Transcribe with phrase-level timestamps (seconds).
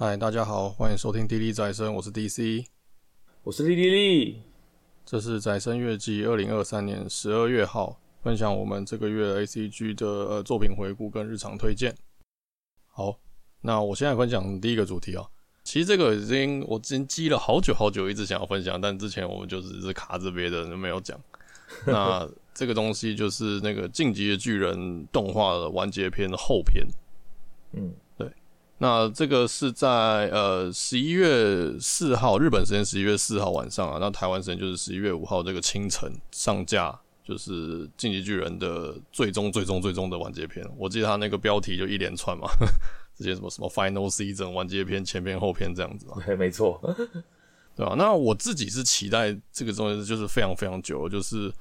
[0.00, 2.64] 嗨，大家好，欢迎收听《滴滴再生》，我是 DC，
[3.42, 4.42] 我是莉莉莉。
[5.04, 11.92] 这是再生月季二零二三年十二月号，分享我们这个月 ACG 的呃作品回顾跟日常推荐。
[12.86, 13.18] 好，
[13.62, 15.26] 那我现在分享第一个主题啊，
[15.64, 21.18] 其实这个已经我已经积了好久好久，一直想要分享，但之前我们就只是卡着别的，就没有讲。
[21.84, 22.24] 那
[22.54, 24.78] 这个东西就是那个《进击的巨人》
[25.10, 26.86] 动画的完结篇的后篇，
[27.72, 27.92] 嗯。
[28.80, 29.88] 那这个是在
[30.30, 40.64] 呃十一月四号日本时间十一月四号晚上啊，那台湾时间就是十一月五号这个清晨上架，就是《进击巨人》的最终最终最终的完结篇。
[40.76, 42.48] 我记得他那个标题就一连串嘛，
[43.18, 46.14] 这些什么什么 Final Season 完结篇、前篇后篇这样子嘛。
[46.24, 46.80] 对，没错，
[47.74, 47.96] 对吧？
[47.98, 51.52] 那我自己是期待这个东西，就是非常非常久，就是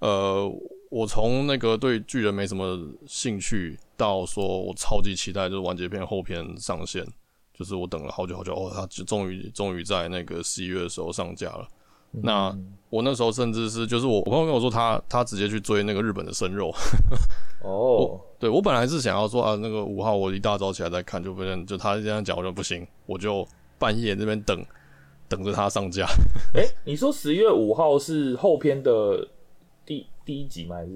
[0.00, 0.52] 呃。
[0.90, 7.04] 我从那个对巨人没什么兴趣，到说我超级期待，就是完结篇后篇上线，
[7.52, 11.66] 就是我等了好久好久，哦，他就终于终于在那个十一月的时候上架了。
[12.12, 16.72] 嗯、那我那时候甚至是，就是我我朋友跟我说他，他他直接去追那个日本的生肉。
[17.62, 17.68] 哦，
[17.98, 23.46] 我对我本来是想要说啊，那个五号我一大早起来再看，就不能就他这样讲，我就不行，我就
[23.76, 24.64] 半夜那边等
[25.28, 26.06] 等着他上架。
[26.54, 29.28] 诶、欸，你说十一月五号是后篇的？
[29.86, 30.76] 第第一集吗？
[30.76, 30.90] 还是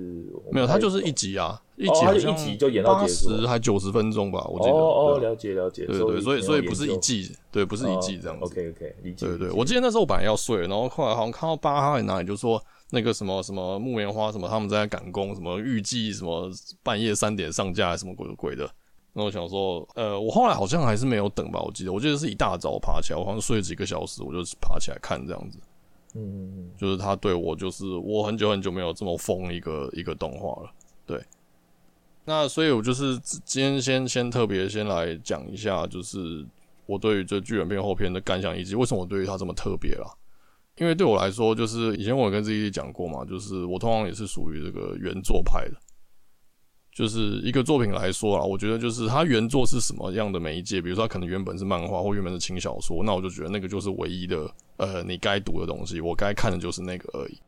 [0.51, 0.67] 没有？
[0.67, 4.73] 它就是一集啊，一集好像一集就演到结束，还九十分钟吧，我记得。
[4.73, 5.87] 哦哦，了解了解。
[5.87, 8.45] 对对，所以所以不是一季，对，不是一季这样子。
[8.45, 9.27] OK OK，理解。
[9.27, 16.51] 对对，我记得那时候我本来要睡了，然后后来好像看到八号在哪里，就说那个什么什么木棉花什么他们在赶工，什么预计什么
[16.83, 18.69] 半夜三点上架，什么鬼鬼的。
[19.13, 25.59] 那我想说，呃，我后来好像还是没有等吧，我记得，我记得是一大早爬起来，我好像睡了几个小时，我就爬起来看这样子。
[26.15, 30.71] 嗯嗯嗯，就是他对我，就是我很久很久没有这么疯一个一个动画了，
[31.07, 31.23] 对。
[32.25, 36.47] 那所以，我就是今天先先特别先来讲一下，就是
[36.87, 40.07] 我对于这巨人片后片的感想，以及为什么我对于他这么特别啦。
[40.77, 45.77] 因为对我来说，就是以前我跟自己讲过嘛，就是我通常也是属于这个原作派的。
[47.01, 54.47] 就是一个作品来说啊，我觉得就是它原作是什么样的媒介，比如说它可能原本是漫画或原本是轻小说，那我就觉得那个就是唯一的，
[54.77, 57.39] 呃，你该读的东西，我该看的就是那个而已。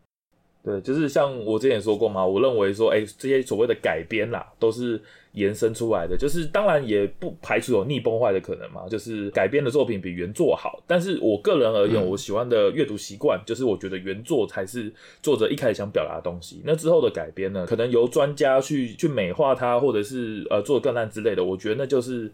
[0.65, 5.01] 对，就是像我之前也说过嘛，我认为说，哎、欸，这些所谓的改编啦，都是
[5.33, 6.17] 延伸出来的。
[6.17, 10.81] 就是当然也不排除有逆崩坏的可能嘛，就是改编的作品比原作好。
[10.87, 16.63] 但是我个人而言，嗯、我喜欢的阅读习惯就是，我觉得原作才是作者一开始想表达的东西。
[16.65, 21.43] 那之后的改编呢，可能由专家去去美化它，或者是呃做得更烂之类的。
[21.43, 22.31] 我觉得那就是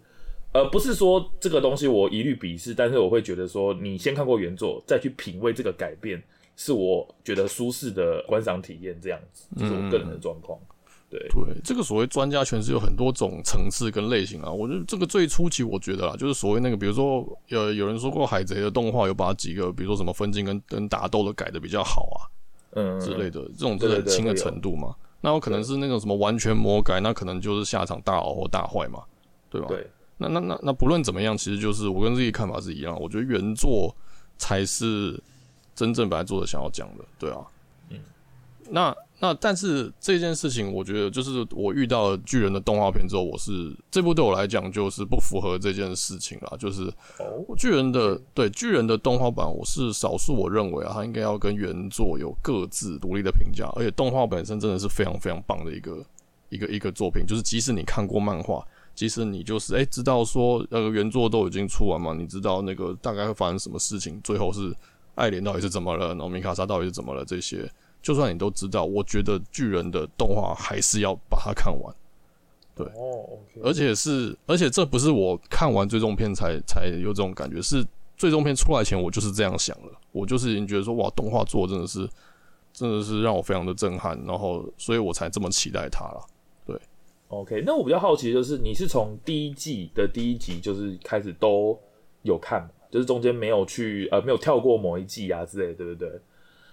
[0.52, 6.22] 呃不是说这个东西我一律鄙视，但是我会觉得说，你先看过原作，再去品味这个改编。
[6.60, 10.58] 是我觉得舒适的观赏体验，这样子，这是我个人的状况。
[11.08, 14.50] 对对，这个所谓专家权是有很多种层次跟类型啊。
[14.50, 22.18] 我觉得这个最初期，我觉得啦，就是所谓那个，比如说呃有人说过海贼的动画有把几个，比如说什么分镜跟跟打斗的改的比较好啊，
[22.72, 24.96] 嗯之类的，这种是很轻的程度嘛。
[25.20, 29.04] 那有可能是那种什么完全魔改，那可能就是下场大好或大坏嘛，
[29.48, 29.68] 对吧？
[29.68, 29.86] 对。
[30.18, 33.94] 那那那那不论怎么样，其实就是我跟自己看法是一样，我觉得原作
[34.36, 35.22] 才是。
[35.78, 37.38] 真正本来作者想要讲的，对啊，
[37.90, 38.00] 嗯，
[38.68, 46.56] 那那但是这件事情，我觉得就是我遇到了巨人的动画片之后，我是这部对我来讲就是不符合这件事情啦。
[46.58, 46.92] 就是
[47.56, 56.04] 巨人的对巨人的动画版，我是少数我认为啊，它应该要跟原作有各自独立的评价，而且动画本身真的是非常非常棒的一个
[56.48, 57.24] 一个一个作品。
[57.24, 64.74] 就是即使你看过漫画，即使你就是诶、欸、知道说那个原作都已经出完嘛，你知道那个大概会发生什么事情，最后是。
[65.18, 66.08] 艾莲到底是怎么了？
[66.08, 67.24] 然后米卡莎到底是怎么了？
[67.24, 67.68] 这些
[68.00, 71.94] 就算你都知道，我觉得巨人的动画还是要把它看完。
[72.74, 73.28] 对，哦，
[73.64, 77.84] 而且是，而且这不是我看完最终片才才有这种感觉，是
[78.16, 82.08] 最终片出来前我就是这样想了，我就是已经觉得说，哇，动画做的真的是，
[82.72, 86.24] 真的是让我非常的震撼，然后所以我才这么期待它了。
[86.64, 86.80] 对
[87.26, 91.76] ，OK，那我比较好奇的就是，你是从第一季的第一集就是开始都
[92.22, 92.70] 有看？
[92.90, 96.20] 就是中间没有去呃没有跳过某一季啊之类的，对不对？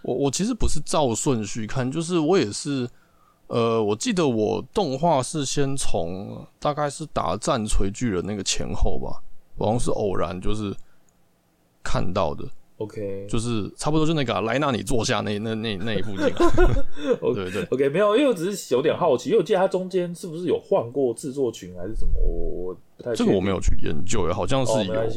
[0.04, 2.88] 我我其实不是照顺序看，就是我也是
[3.48, 9.22] 呃，我记得我动画是先从大概是打战锤巨人那个前后吧，
[9.58, 10.74] 好像是偶然就是
[11.84, 12.46] 看到的。
[12.78, 16.36] OK，就是差不多就那个、啊、莱纳你坐下那那那那一部电影。
[17.34, 22.12] 对对对，OK，没有，因为我只是有点好奇，因为我记得它中间是不是有换过制作群还是什么？
[22.20, 24.94] 我我不太这个我没有去研究，好像是有。
[24.94, 25.08] 哦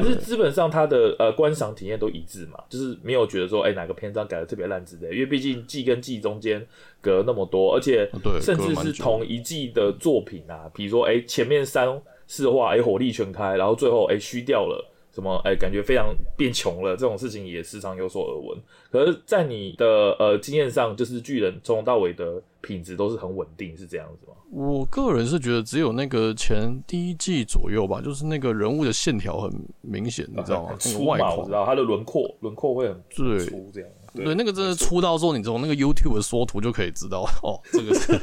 [0.00, 6.66] 可能是基本上它的呃观赏体验都一致嘛，就是没有觉得说哎、欸、哪个篇章改的特别烂之类，因为毕竟季跟季中间
[7.00, 8.10] 隔那么多，而且
[8.40, 14.88] 甚至是同一季的作品啊，比如说哎、欸、前面三四话哎火力全开，然后最后哎虚掉了。
[15.14, 15.38] 什么？
[15.44, 18.58] 哎、欸，感觉非常变穷了，这种事情也时常有所耳闻。
[18.90, 24.34] 可是，在你的呃经验上，就是巨人从头到尾的品质都是很稳定，是这样子吗？
[24.50, 29.50] 我个人是觉得只有那个前第一季左右吧，就是那个人物的线条很
[29.80, 30.70] 明显，你知道吗？
[30.70, 33.90] 很粗嘛，我知道他的轮廓，轮廓会很粗，这样。
[34.14, 38.20] 对，对，那个真的粗到说，你从那个 YouTube 的缩图就可以知道， 哦，这个是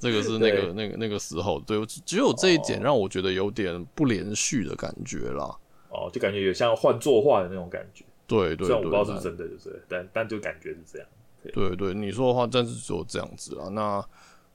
[0.00, 5.54] 这个是那个 那个那个时候，对，只有这一点让我觉得有点不连续的感觉啦。
[5.90, 11.08] 哦，就感觉有像换作画的那种感觉，对对，虽然我不知道是不是真的，就是，但但就感觉是这样。
[11.50, 13.68] 对对，你说的话，暂时只有这样子啊。
[13.68, 14.04] 那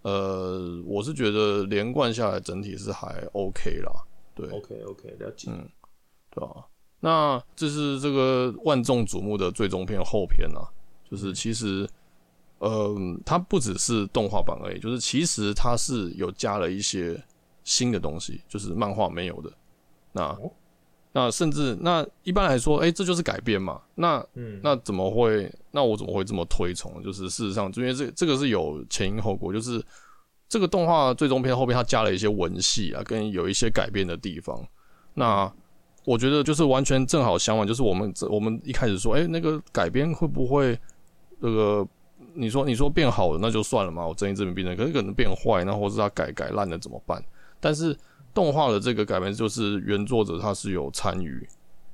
[0.03, 3.91] 呃，我是觉得连贯下来整体是还 OK 啦。
[4.33, 5.51] 对，OK OK，了解。
[5.51, 5.67] 嗯，
[6.29, 6.65] 对啊。
[6.99, 10.63] 那这是这个万众瞩目的最终篇后篇啊，
[11.09, 11.87] 就是其实，
[12.59, 12.95] 呃，
[13.25, 17.21] 它不只是动画版而已，就是其实它是有加了一些
[17.63, 19.51] 新的东西，就是漫画没有的。
[20.11, 20.37] 那。
[21.13, 23.81] 哦那甚至那一般来说，哎、欸，这就是改编嘛？
[23.95, 25.51] 那嗯，那怎么会？
[25.71, 27.01] 那我怎么会这么推崇？
[27.01, 29.83] 就是事实上，因为这这个是有前因后果，就是
[30.47, 34.63] 这个动画最终篇后面它加了一些文戏啊，跟有一些改变的地方。
[35.15, 35.51] 那
[36.05, 40.77] 我觉得就是完全正好相反，就是我们我们一开始说，哎、欸，那个改编会不会
[41.39, 41.87] 那个？
[42.35, 47.23] 你说你说变好了，那就算了嘛，我睁一只眼闭一只眼，可是可能变坏，那或是他改改烂了怎么办？
[47.59, 47.97] 但是。
[48.33, 51.47] 动画的这个改编就是原作者他是有参与，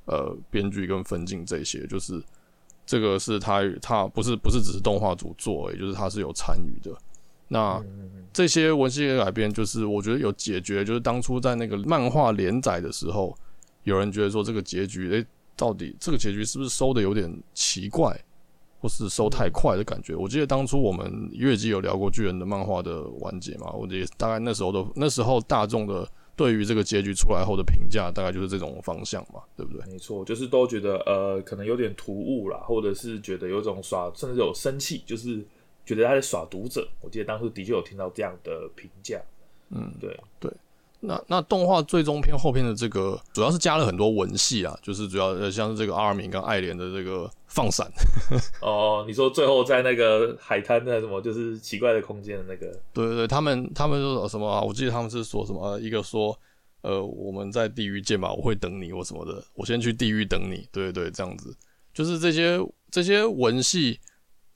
[0.04, 2.22] 呃，编剧跟分镜这些，就是
[2.84, 6.94] 这个是他他不是不是只是动画组做，也就是他是有参与的。
[7.48, 7.82] 那
[8.32, 13.34] 这些文戏的改编，就是我觉得有解决，就是当初在那个漫画连载的时候，
[13.84, 15.26] 有人觉得说这个结局，诶、欸，
[15.56, 18.14] 到底这个结局是不是收的有点奇怪，
[18.80, 20.14] 或是收太快的感觉？
[20.14, 26.06] 我记得当初我们月季有聊过巨人的漫画的完结嘛，我觉得大概那时候的那时候大众的。
[26.36, 29.86] 对于这个结局出来后的评价，大概就是这种方向嘛，对不对？
[29.92, 35.44] 没错，就是都觉得呃，可能有点突兀啦，或者是觉得有种耍，甚至有生气，就是
[35.86, 36.88] 觉得他在耍读者。
[37.00, 39.22] 我记得当时的确有听到这样的评价。
[39.70, 40.52] 嗯，对对。
[41.06, 47.86] 那那动画最终篇后篇的这个，主要是加了很多文戏啊，就是主要呃像是这个阿尔敏跟爱莲的这个放闪。
[48.62, 52.66] 哦，你说最后在那个海滩那什么，就是奇怪的空间的那个？
[52.92, 54.60] 对对对，他们他们说什么啊？
[54.60, 55.78] 我记得他们是说什么？
[55.80, 56.36] 一个说
[56.82, 60.66] 呃我们在地狱见吧，我会等你或什么的，我先去地狱等你。
[60.72, 61.54] 对对对，这样子，
[61.92, 62.58] 就是这些
[62.90, 63.98] 这些文戏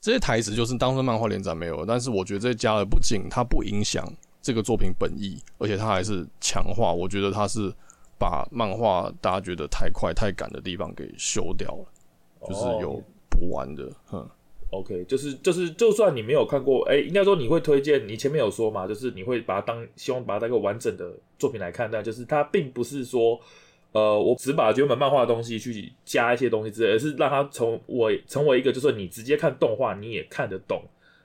[0.01, 4.03] 这些台词，就是当初漫画连载没有，但是我觉得这加了，不仅它不影响。
[4.49, 6.91] 这个作品本意，而且它还是强化。
[6.91, 7.71] 我觉得它是
[8.17, 11.85] 把漫画大家觉得太快太赶的地方给修掉了，
[12.47, 12.99] 就是有
[13.29, 13.87] 补完的。
[14.07, 14.27] 哼
[14.71, 18.07] ，OK，就是就是，就算你没有看过，哎，应该说你会推荐。
[18.07, 23.39] 你前面有说嘛，就是你会把它当希望把它当一个完整的作品来看待，就是它并不是说，
[23.91, 30.81] 呃，我只把原本漫画的东西去加一些东西之类，而是让它从我成为一个，就是你直接看动画你也看得懂。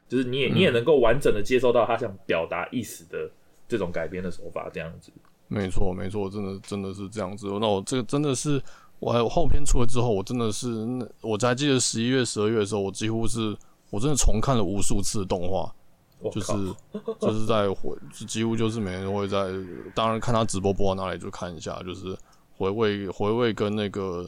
[0.09, 3.31] 就是你也你也能够完整的接受到他想表达意思的
[3.67, 5.11] 这种改编的手法，这样子。
[5.49, 7.47] 没错，没错，真的真的是这样子。
[7.61, 8.61] 那我这个真的是，
[8.99, 10.69] 我还有后片出了之后，我真的是，
[11.21, 13.57] 我还记得十一月、十二月的时候，我几乎是，
[13.91, 15.73] 我真的重看了无数次动画，
[16.31, 16.53] 就是
[17.21, 17.95] 就是在回，
[18.27, 19.47] 几乎就是每天都会在，
[19.95, 22.17] 当然看他直播播到哪里就看一下，就是
[22.57, 24.27] 回味回味跟那个，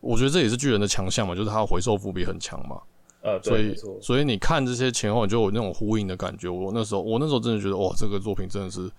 [0.00, 2.80] 我觉得这也是巨人的强项嘛，就是他回收伏笔很强嘛。
[3.28, 6.48] 呃，所以所以你看这些前后，你就有那种呼应的感觉。
[6.48, 8.90] 我那时候，我那时候真的觉得，哇，这个作品真的是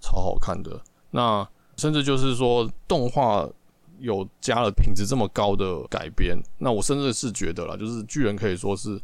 [0.00, 0.80] 超好看的。
[1.10, 3.48] 那甚至就是说，动画
[3.98, 9.00] 有加了品质这么高的改编，那我甚至是觉得啦，就是巨人可以说是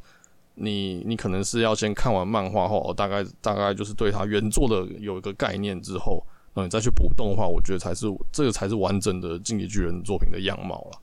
[0.54, 6.22] 你，你可能是要先看完漫画后，大概大概就是对它原作的有一个概念之后，
[6.54, 10.98] 那你再去补动画，我觉得才是这个才是完整的进击巨人作品的样貌了。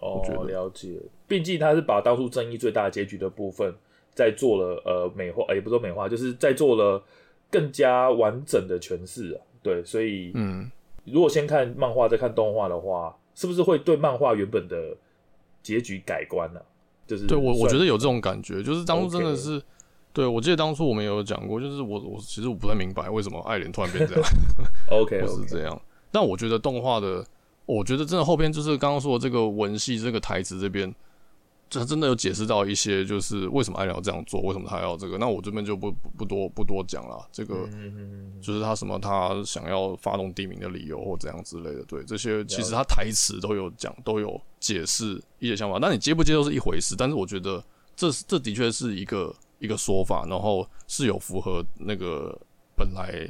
[0.00, 0.98] 哦，了解。
[1.26, 3.74] 毕竟他是把当初争议最大结局的部分，
[4.14, 7.02] 在做了呃美化，也不说美化，就是在做了
[7.50, 9.40] 更加完整的诠释啊。
[9.62, 10.70] 对，所以嗯，
[11.04, 14.96] 如果先看漫画再看动画的话，是不是会对漫画原本的
[15.62, 16.66] 结局改观呢、啊？
[17.06, 19.64] 就是对我我觉得有这种感觉，就是当初真的是，Okay.
[20.14, 24.24] 对我记得当初我们有讲过，就是我我其实我不太明白为什么爱莲突然变这样。
[24.90, 25.80] OK， 不是这样。
[26.10, 27.24] 但我觉得动画的。
[27.68, 30.92] 我觉得真的后边就是刚刚说的这个文戏这个台词这边，
[31.68, 35.18] 这真的有解释到一些，就是为什么艾连要这样做，为什么他要这个。
[35.18, 37.28] 那我这边就不不多不多讲了。
[37.30, 37.68] 这个
[38.40, 41.84] 就是他什么他想要发动地名的理由或怎样之类的。
[41.84, 45.78] 对，这些其实他台词都有讲，都有解释一些想法。
[45.78, 47.62] 那你接不接受是一回事，但是我觉得
[47.94, 52.34] 这这的确是一个一个说法，然后是有符合那个
[52.74, 53.28] 本来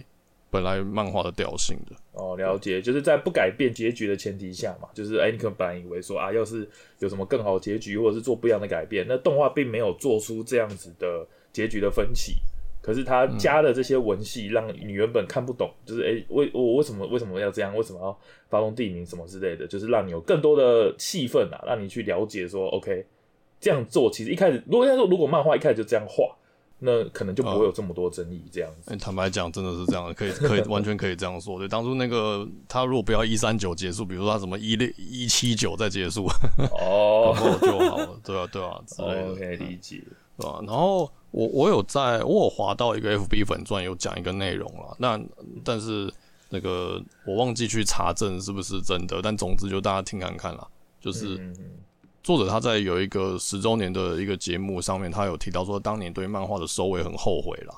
[0.50, 1.96] 本来漫画的调性的。
[2.12, 12.34] 哦，了解，就是在不改变结局的前提下嘛，就是哎，你可能本来以为说啊，要是有什么更好结局，或者是做不一样的改变，那动画并没有做出这样子的结局的分歧。
[12.80, 17.76] 可是他加的这些文戏，让你原本看不懂，就是哎，为我为什么为什么要这样？
[17.76, 19.66] 为什么要发动地名什么之类的？
[19.66, 23.04] 就是让你有更多的气氛啊，让你去了解说，OK，
[23.60, 26.34] 这样做其实一开始，如果要说如果漫画一开始就这样画，
[26.78, 28.42] 那可能就不会有这么多争议。
[28.50, 31.58] 这样子，嗯、坦白讲，真的是这样，可以可以 完全可以这样说。
[31.58, 36.26] 对，当初那个他如果不要一三九结束，比如说他什么一六一七九再结束，
[36.72, 40.02] 哦， 就好了，对啊对啊之类的，哦、可以理解，
[40.36, 40.60] 对吧、啊？
[40.66, 41.10] 然后。
[41.30, 44.96] 我我有在，我有滑到一个 FB 粉钻，有讲一个内容了。
[44.98, 45.20] 那
[45.62, 46.10] 但是
[46.48, 50.66] 那个我忘记去查证是不是真的，但总之就大家听看看啦。
[50.98, 51.36] 就是
[52.36, 57.74] 作者他在有一个十周年的一个节目上面，他有提到说，当年对漫画的收尾很后悔啦。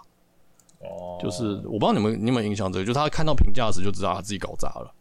[0.81, 4.93] 哦，就是我不知道你们你有没有印象这个，就是他看到评价时就知道他自己搞砸了。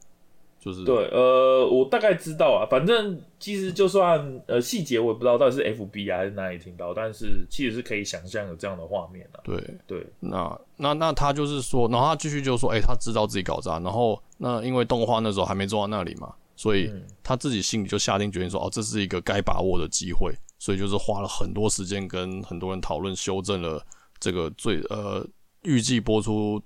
[0.59, 9.39] 就是对，呃，我大概知道啊，反正其实就算呃细节我也不知道到底是 FB 还是哪里听到，但是其实是可以想象有这样的画面的。
[9.45, 16.91] 对对，那那那他就是说，然后他继续就说，哎、欸，他知道自己搞砸，然后那因为动画那时候还没做到那里嘛，所以
[17.23, 23.81] 他自己心里就下定决心说，哦，这是一个该把握的机会，所以就是花了很多时间跟很多人讨论，修正了
[24.19, 25.25] 这个最呃
[25.61, 26.61] 预计播出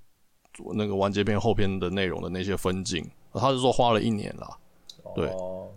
[0.74, 3.08] 那个完结篇后篇的内容的那些分镜。
[3.34, 4.58] 他是说花了一年啦，
[5.14, 5.32] 对，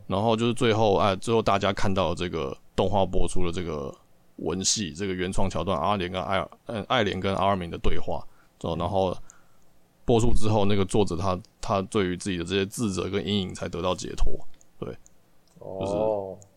[0.06, 3.94] 然后就是最后哎，最后大家看到这个动画播出的这个
[4.36, 8.26] 文戏，这个原创桥段，阿莲跟艾尔，嗯，艾莲跟阿尔敏的对话，
[8.78, 9.14] 然后
[10.06, 14.32] 播出之后，那个作者他他对于自己的这些自责跟阴影才得到解脱，
[14.78, 14.88] 对，
[15.60, 15.92] 就是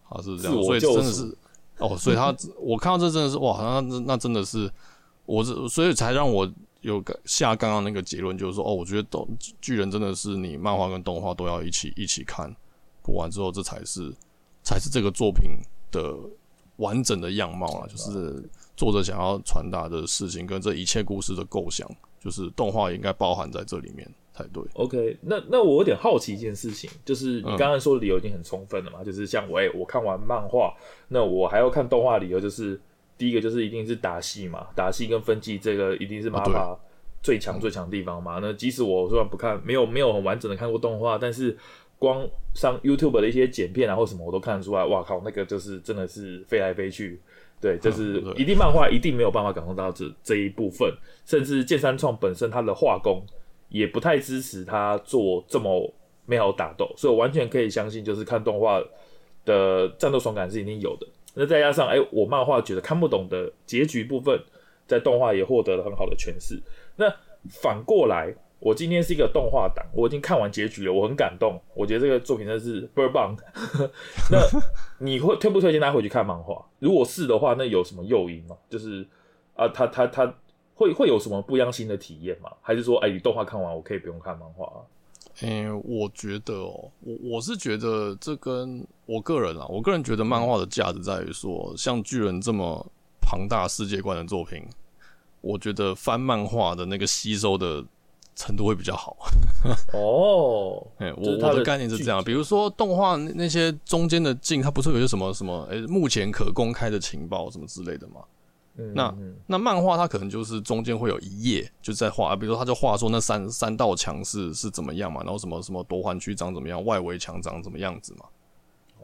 [0.10, 1.38] 他是这样，所以真的是
[1.79, 4.72] 哦，所以他我看到这真的是哇，那那那真的是
[5.25, 6.50] 我这，所以才让我。
[6.82, 9.27] 有个下刚刚那个结论，就是说，哦，我觉得动
[9.60, 12.50] 巨人真的是你漫画跟动画都要一起一起看，
[13.03, 14.15] 播完之后，这才是
[14.63, 15.58] 才是这个作品
[15.91, 16.15] 的
[16.77, 21.86] 完整的样貌啊，就是作者想要传达的事情跟这一切故事的构想，
[22.17, 24.63] 就是动画应该包含在这里面才对。
[24.75, 30.74] OK，那那我有点好奇一件事情，就是你刚才说的理由已经很充分了嘛，嗯、就是像我、欸，我看完漫画，
[31.09, 32.79] 那我还要看动画，理由就是。
[33.19, 36.77] 第一个就是一定是打戏嘛，打戏跟分镜这个一定是 MAPPA
[37.21, 38.39] 最强最强的地方嘛。
[38.41, 41.57] 那即使我虽然不看，没有没有很完整的看过动画，但是
[41.98, 44.86] 光上 YouTube 的一些剪片啊或什么，我都看得出来。
[44.86, 47.19] 哇靠，那个就是真的是飞来飞去。
[47.62, 50.92] 对，就是一定漫画一定没有办法感受到这这一部分，
[51.25, 53.22] 甚至剑三创本身它的画工
[53.68, 55.94] 也不太支持他做这么
[56.25, 58.82] 美好打斗，所以我完全可以相信，就是看动画
[59.46, 61.08] 的战斗爽感是一定有的。
[61.36, 64.39] 那再加上，哎、欸，我漫画觉得看不懂的结局部分，
[64.88, 66.60] 在动画也获得了很好的诠释。
[66.96, 67.06] 那
[67.50, 73.36] 反过来，我今天是一个动画党，我已经看完结局了，我很感动，我觉得这个作品真的是倍儿棒。
[74.30, 74.38] 那
[75.00, 76.66] 你会推不推荐他回去看漫画？
[76.80, 78.58] 如果是的话，那有什么诱因吗？
[78.70, 79.08] 就是
[79.56, 80.34] 啊，他他他
[80.75, 82.51] 会会有什么不一样新的体验吗？
[82.62, 84.84] 还是说，哎、你动画看完，我可以不用看漫画啊？
[85.42, 92.86] 嗯、我觉得哦，我我是觉得这跟我个人啊，我个人觉得漫画的价值在于说，像巨人这么
[93.22, 94.62] 庞大世界观的作品，
[95.39, 97.82] 我觉得翻漫画的那个吸收的
[98.39, 99.17] 程度会比较好。
[99.91, 108.22] 哦，哎、欸，我我的概念是这样，比如说动画那些中间的镜，它不是有些什么什么，哎、欸，目前可公开的情报什么之类的吗？
[108.96, 109.13] 那
[109.46, 118.25] 那漫画它可能就是中间会有一页就在画，比如说他就画说那三三道墙是是怎么样嘛，然后什么什么夺环区长怎么样，外围墙长怎么样子嘛。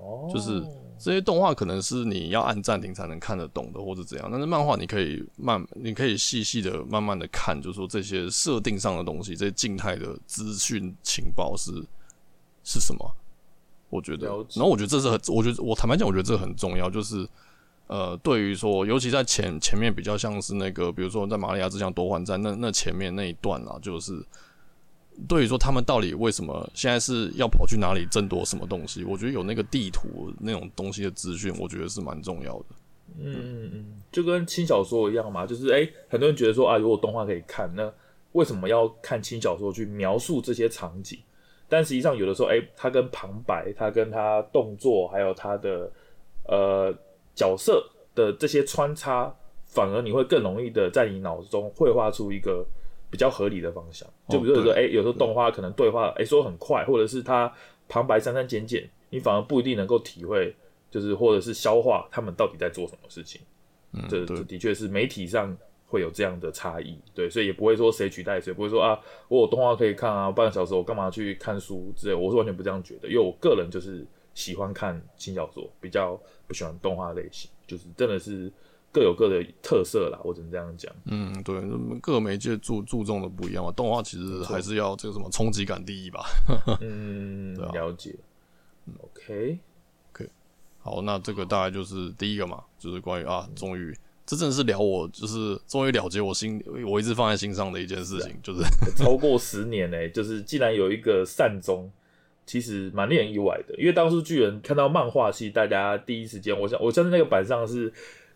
[0.06, 0.64] 哦，就是
[1.00, 4.30] 这些动画可能是你要按暂停才能看得懂的，或者怎样。
[4.32, 11.72] 但是漫画你可以慢，你可以细细的慢慢的看，就是说这些设定上的东西，这些静态的资讯情报是
[12.64, 13.12] 是什么？
[13.90, 17.28] 我觉得，然后我觉得这是很，我觉得我坦白讲，我觉得这很重要，就是。
[17.88, 24.26] 呃，对于说，尤其在前前面比较像是那个，比如说在玛利亚之墙夺环战那那前面那一段啊，就是
[25.28, 32.66] 对于说他们到底为什么现在是要跑去哪里争夺什么东西，我觉得有那个地图那种东西的资讯，我觉得是蛮重要的。
[33.18, 37.92] 嗯嗯嗯，就跟轻小说一样嘛，就是哎、很多人觉得说啊，如果动画可以看，那
[38.34, 41.20] 为什么要看轻小说去描述这些场景？
[41.68, 45.92] 但实际上有的时候，哎、它跟旁白，它跟它动作，还有它的
[46.48, 46.94] 呃。
[47.38, 52.66] 角色的这些穿插，反而你会更容易的在你脑中绘画出一个
[53.16, 54.06] 比较合理的方向。
[54.28, 57.50] 就比如说，哎、欸，有时候动画可能对话，哎、欸，说很快，或者是它
[57.88, 60.54] 旁白删删减减，你反而不一定能够体会，
[60.92, 63.40] 就是或者是消化他们到底在做什么事情。
[63.94, 65.56] 嗯，这这的确是媒体上
[65.88, 78.52] 会有这样的差异，对，所以也不会说谁取代谁，不会说啊，我有动画可以看啊，半个小时我干嘛去看书之类，我是完全不这样觉得，因为我个人就是喜欢看轻小说，比较不喜欢动画类型，就是真的是
[78.96, 80.90] 各有各的特色啦，我只能这样讲。
[81.04, 81.62] 嗯，对，
[82.02, 86.24] 各媒介注注重的不一样嘛，动画其实还是要这个什么冲击感第一吧。
[86.80, 88.16] 嗯， 啊、了解。
[89.02, 89.60] OK，OK，、
[90.14, 90.30] okay.
[90.80, 93.94] 好，那这个大概就是第一个嘛，就是关于啊，终于。
[94.26, 98.64] 这真的是聊我，就是终于了结我心，我一直放在心上的一件事情，就是
[98.98, 101.92] 超过十年呢、欸，就是既然有一个善终，
[102.44, 103.76] 其实蛮令人意外的。
[103.78, 107.94] 因为当初巨人看到漫画系，大家第一时间，我想，我相信那个板上是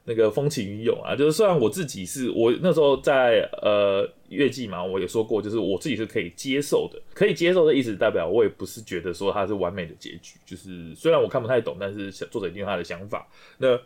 [0.10, 1.16] 那个风起云涌啊。
[1.16, 10.40] 就是虽然我自己是我那时候在呃月季嘛，我也说过，就是我自己是可以接受的，可以接受的意思代表我也不是觉得说它是完美的结局。
[10.46, 13.28] 就是虽然我看不太懂，但是作者一定有他的想法。
[13.58, 13.80] 那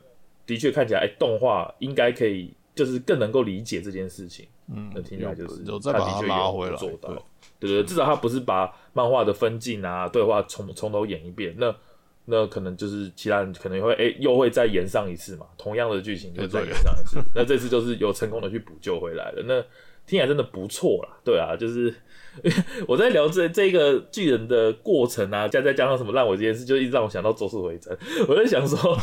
[0.46, 4.48] 的确看起来，哎、欸，动画应该可以，就是更能够理解这件事情。
[4.74, 7.10] 嗯，那听起来就是有再把它拉回来，做到，
[7.60, 11.76] 对对对，至少他不是把漫画的分镜啊、对话从从头演一遍，那
[12.26, 19.44] 那可能就是其他人可能会哎、欸、又会再延上一次嘛，同样的剧情就再延上一次， 那这次就是有成功的去补救回来了。
[19.46, 19.62] 那
[20.06, 21.94] 听起来真的不错啦，对啊，就是。
[22.88, 27.96] 我在聊这这个巨人的过程啊，再再加上什么烂尾这件事，就一直让我想到咒术回战。
[28.28, 28.98] 我在想说，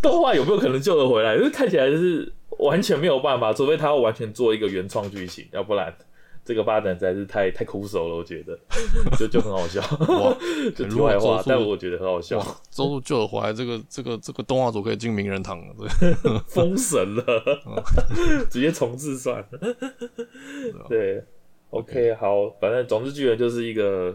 [0.00, 1.36] 动画有没有可能救得回来？
[1.36, 5.92] 就是看起来就是完全没有办法，除非他要完全做一个原创剧情，要不然
[6.48, 8.14] 这个发展实在是太太枯手了。
[8.16, 8.58] 我觉得
[9.18, 10.34] 就就很好笑，哇，
[10.74, 12.38] 就题外话，但我觉得很好笑。
[12.70, 16.14] 咒术救了回来，这个这个这个动画组可以进名人堂了，对，
[16.48, 17.24] 封神了，
[18.48, 19.58] 直接重置算了，
[20.88, 21.22] 对。
[21.70, 24.10] OK，好，反正总之巨人就是一个，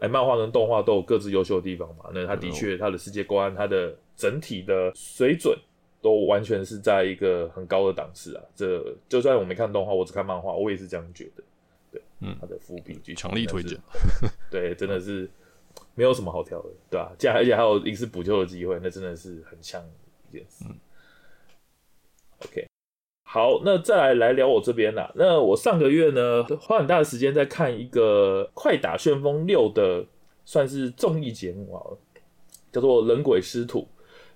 [0.00, 2.10] 哎、欸，漫画跟动画都有各自优秀的地方嘛。
[2.12, 5.56] 那他的确，他的世界观，他的整体的水准，
[6.02, 8.42] 都完全是在一个很高的档次啊。
[8.54, 11.42] 这就算我没看动画，我只看漫画，我也是这样觉得。
[12.20, 13.78] 对，嗯，他的伏笔，强力推荐。
[14.50, 15.28] 对，真的是
[15.94, 17.16] 没有什么好挑的，对吧、啊？
[17.18, 19.82] 这而且还有一次补救的机会，那真的是很强
[20.28, 20.64] 一件事。
[20.68, 20.78] 嗯、
[22.44, 22.66] OK。
[23.24, 25.12] 好，那再来来聊我这边啦。
[25.14, 30.04] 那我上个月呢，花很大的时间在看一个《快打旋风六》的，
[30.44, 31.78] 算是综艺节目啊，
[32.72, 33.80] 叫做《人鬼师徒》。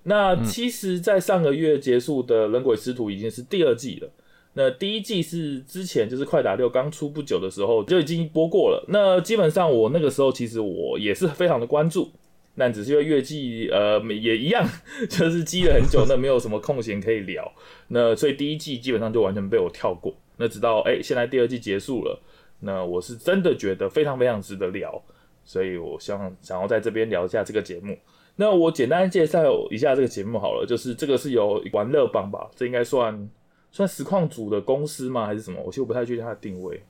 [0.03, 4.09] 那其实，在上个月结束的《人鬼师徒》已经是第二季了。
[4.55, 8.83] 那第一季是之前就是《快打六》刚出不久的时候就已经播过了。
[8.87, 12.09] 那基本上我那个时候其实我也是非常的关注。
[12.57, 14.65] 但只是因为月季呃也一样，
[15.11, 17.51] 就是积了很久，那没有什么空闲可以聊，
[17.89, 20.15] 那所以第一季基本上就完全被我跳过。
[20.37, 22.17] 那直到哎、现在第二季结束了，
[22.61, 25.03] 那我是真的觉得非常非常值得聊，
[25.43, 27.97] 所以我希望想要在这边聊一下这个节目。
[28.37, 33.29] 那我简单介绍一下这个节目好了，就是这个是由玩乐帮吧，这应该算
[33.75, 35.25] 算实况组的公司吗？
[35.25, 35.61] 还是什么？
[35.61, 36.81] 我其实不太确定它的定位。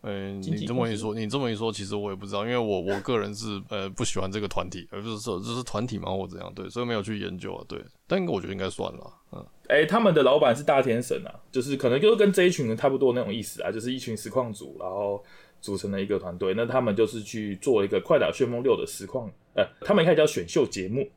[0.00, 15.22] 嗯、欸，你这么一说，你这么一说，其实我也不知道，因为我我个人是呃不喜欢这个团体，而不是说这是团体嘛或怎样，对，所以没有去研究啊，对，但我觉得应该算了，嗯，哎、欸，他们的老板是大天神啊，就是可能就是跟这一群人差不多那种意思啊，就是一群实况组，然后
[15.60, 21.08] 组成了一个团队，那他们就是去做一个快打旋风六的实况，呃，他们一开始叫选秀节目，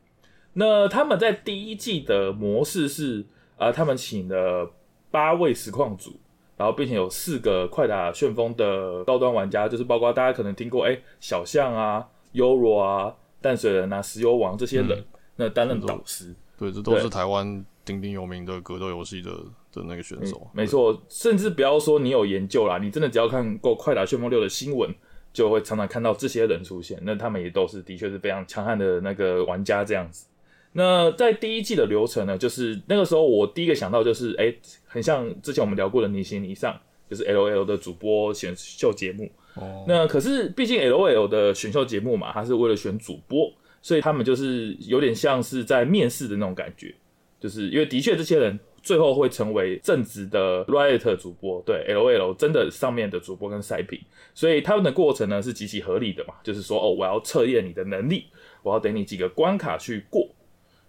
[0.53, 3.21] 那他们在第一季的模式是
[3.57, 4.71] 啊、呃，他们请了
[5.11, 6.19] 八位实况组。
[6.57, 15.05] 然后，并且有四个快打旋风的高端玩家，就是包括大家可能听过，哎，小象啊、优若啊、淡水人啊、石油王这些人，嗯、
[15.37, 16.35] 那担任导师。
[16.59, 19.31] 对，这都是台湾鼎鼎有名的格斗游戏的
[19.73, 20.47] 的那个选手。
[20.53, 24.93] 没错，甚至不要说你有研究啦，你真的只要看过快打旋风六的新闻，
[25.33, 26.99] 就会常常看到这些人出现。
[27.01, 30.27] 那他们也都是的确是非常强悍的那个玩家这样子。
[30.73, 34.53] 那在第一季的流程呢，就是那个时候我第一个想到就是，哎，
[34.85, 36.73] 很像之前我们聊过的《你行你上》，
[37.09, 39.29] 就是 L O L 的主播选秀节目。
[39.55, 39.83] 哦。
[39.85, 46.95] 那可是毕竟 L O L 的选秀节目嘛，它是为了选主播，所以他们就是有点像是在面试的那种感觉，
[47.37, 53.99] 就是因为的确这些人最后会成为正直的 Riot 主播，对 L O L 真的上面的主播跟赛品，
[54.33, 58.27] 所以他们的过程呢是极其合理的嘛，就是说哦，我要测验你的能力，
[58.63, 60.29] 我要等你几个关卡去过。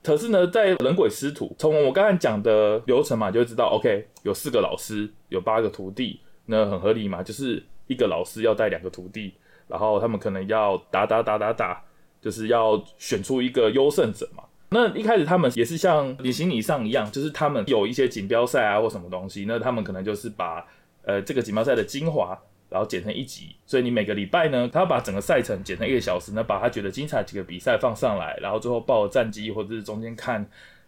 [0.03, 9.33] 可是呢，在人鬼师徒，从我刚才讲的流程嘛，就会知道，OK，有四个老师，有八个徒弟，那很合理嘛，就是一个老师要带两个徒弟，
[9.69, 11.85] 然后他们可能要打打打打打，
[12.21, 14.43] 就是要选出一个优胜者嘛。
[14.71, 20.67] 那一开始他们也是像你形你相一样，就是他们有一些锦标赛啊或什么东西，那他们可能就是把
[21.05, 22.37] 呃这个锦标赛的精华。
[22.73, 30.45] 然后剪成一集，所以你每个礼拜呢，他要把整个赛程剪成一个小时呢，把他觉得精彩几个比赛放上来，然后最后报战绩或者是中间看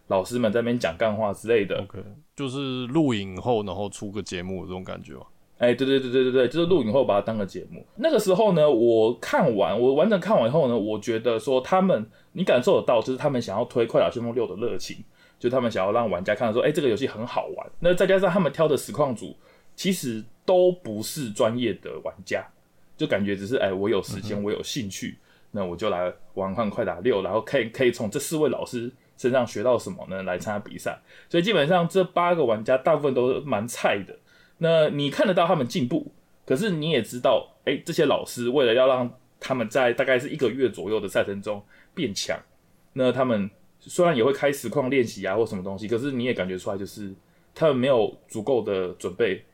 [0.09, 1.81] 老师们在那边讲干话之类的。
[1.83, 2.03] OK，
[2.35, 5.27] 就是录影后然后出个节目这种感觉吗？
[5.59, 7.87] 哎、欸，对对对对对对，就是录影后把它当个节目。
[7.94, 14.97] 那个时候呢，我看完，我完整看完以后呢，我觉得说他们，你感受得到，就是他们想要推《快打旋风六》的热情，
[15.38, 17.66] 就他们想要让玩家看到说，哎、欸，这个游戏很好玩。
[17.79, 19.35] 那再加上他们挑的实况组，
[19.76, 22.46] 其实都不是专业的玩家，
[22.96, 30.22] 就感觉只是哎、欸，我有时间，我有兴趣，嗯、那我就来玩看《快打六》，然后可以可以从这四位老师身上学到什么呢？
[30.22, 31.00] 来参加比赛。
[31.28, 34.16] 所以基本上这八个玩家大部分都蛮菜的。
[34.58, 36.12] 那你看得到他们进步，
[36.46, 39.10] 可是你也知道，哎、欸，这些老师为了要让
[39.40, 42.38] 他们在大概是一个月左右的赛程中变强，
[42.92, 47.12] 那他们虽然也会开实况练习啊或什么东西，可是你也感觉出来，就是
[47.54, 49.44] 他们没有足够的准备，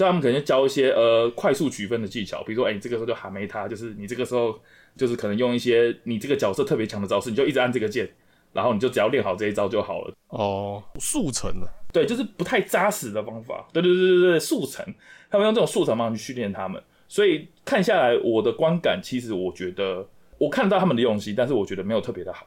[0.00, 4.58] 就他们可能就教一些呃快速取分的技巧，比如说，哎、欸，你这个时候就还没他，就是你这个时候
[4.96, 8.10] 就是可能用一些你这个角色特别强的招式，你就一直按这个键。
[8.52, 10.14] 然后你就只要练好这一招就好了。
[10.30, 14.84] 哦，速成的，对，就是不太扎实的方法，对对对对对，速成，
[15.30, 20.04] 他们用这种速成方法去训练他们，所以看下来我的观感，其实我觉得
[20.36, 22.44] 我看到他们的用心，但是我觉得没有特别的好，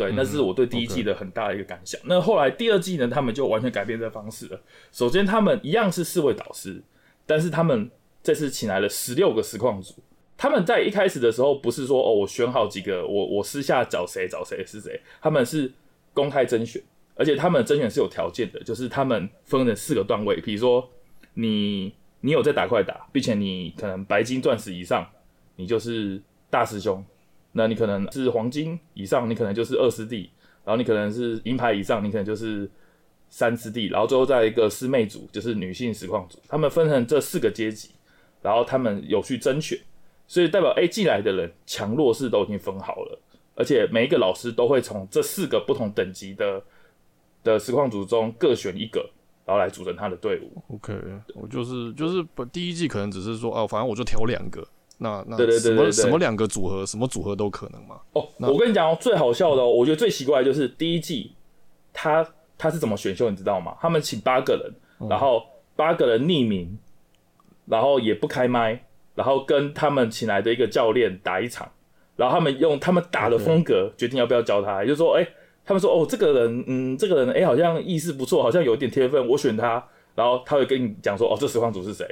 [0.00, 2.00] 对，那是我对第一季的很大的一个感想。
[2.00, 4.58] 嗯 okay、那后来第二季呢，他们就完全改变这方式了。
[4.90, 6.82] 首先，他们一样是四位导师，
[7.26, 7.90] 但是他们
[8.22, 9.96] 这次请来了十六个实况组。
[10.38, 15.70] 他们在一开始的时候不是说哦，我选好几个，我我私下找谁找谁是谁，他们是
[16.14, 16.82] 公开甄选，
[17.14, 20.88] 而且他们甄选是有条件的，就是他们分了四个段位，比如说
[21.34, 25.06] 你你有在打快打，并且你可能白金钻石以上，
[25.56, 27.04] 你就是大师兄，
[27.52, 30.30] 那你可能是黄金以上，你可能就是二师弟，
[30.64, 32.70] 然后你可能是银牌以上，你可能就是
[33.28, 37.90] 三师弟，然后最后再一个师妹组，就是女性实况组，他们分成这四个阶级，
[38.42, 39.78] 然后他们有去甄选。
[40.26, 43.18] 所以代表 A 进来的人强弱势都已经分好了，
[43.56, 46.62] 而且每一个老师都会从这四个不同等级的
[47.42, 49.10] 的实况组中各选一个，
[49.44, 50.62] 然后来组成他的队伍。
[50.76, 50.94] OK，
[51.34, 54.64] 我就是就是第一季可能只是说哦，反正我就挑两个，
[55.00, 58.00] 那那对对对什么两个组合，什么组合都可能嘛。
[58.12, 61.32] 哦，我跟你讲哦，最好笑的哦，我觉得最奇怪的就是第一季
[61.92, 63.76] 他他是怎么选秀，你知道吗？
[63.80, 65.42] 他们请八个人，然后
[65.74, 66.78] 八个人匿名，
[67.66, 68.84] 然后也不开麦。
[69.12, 71.68] 然后跟他们请来的一个教练打一场，
[72.16, 75.28] 然后他们用他们打的风格决定要不要教他，也就是说，哎，
[75.62, 79.84] 他们说，哦，这个人，嗯，这个人，哎，好像意识不错，好像有点天分，我选他。
[80.14, 82.06] 然后他会跟你讲说，哦，这实况组是谁？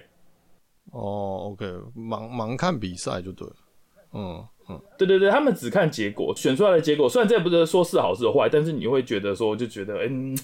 [0.92, 3.54] 哦，OK，盲盲看比赛就对了，
[4.12, 10.36] 嗯嗯，对对对，他们只看结果，选出来的结果，虽然这也不是说是好是坏，但是你会觉得说，就觉得，嗯，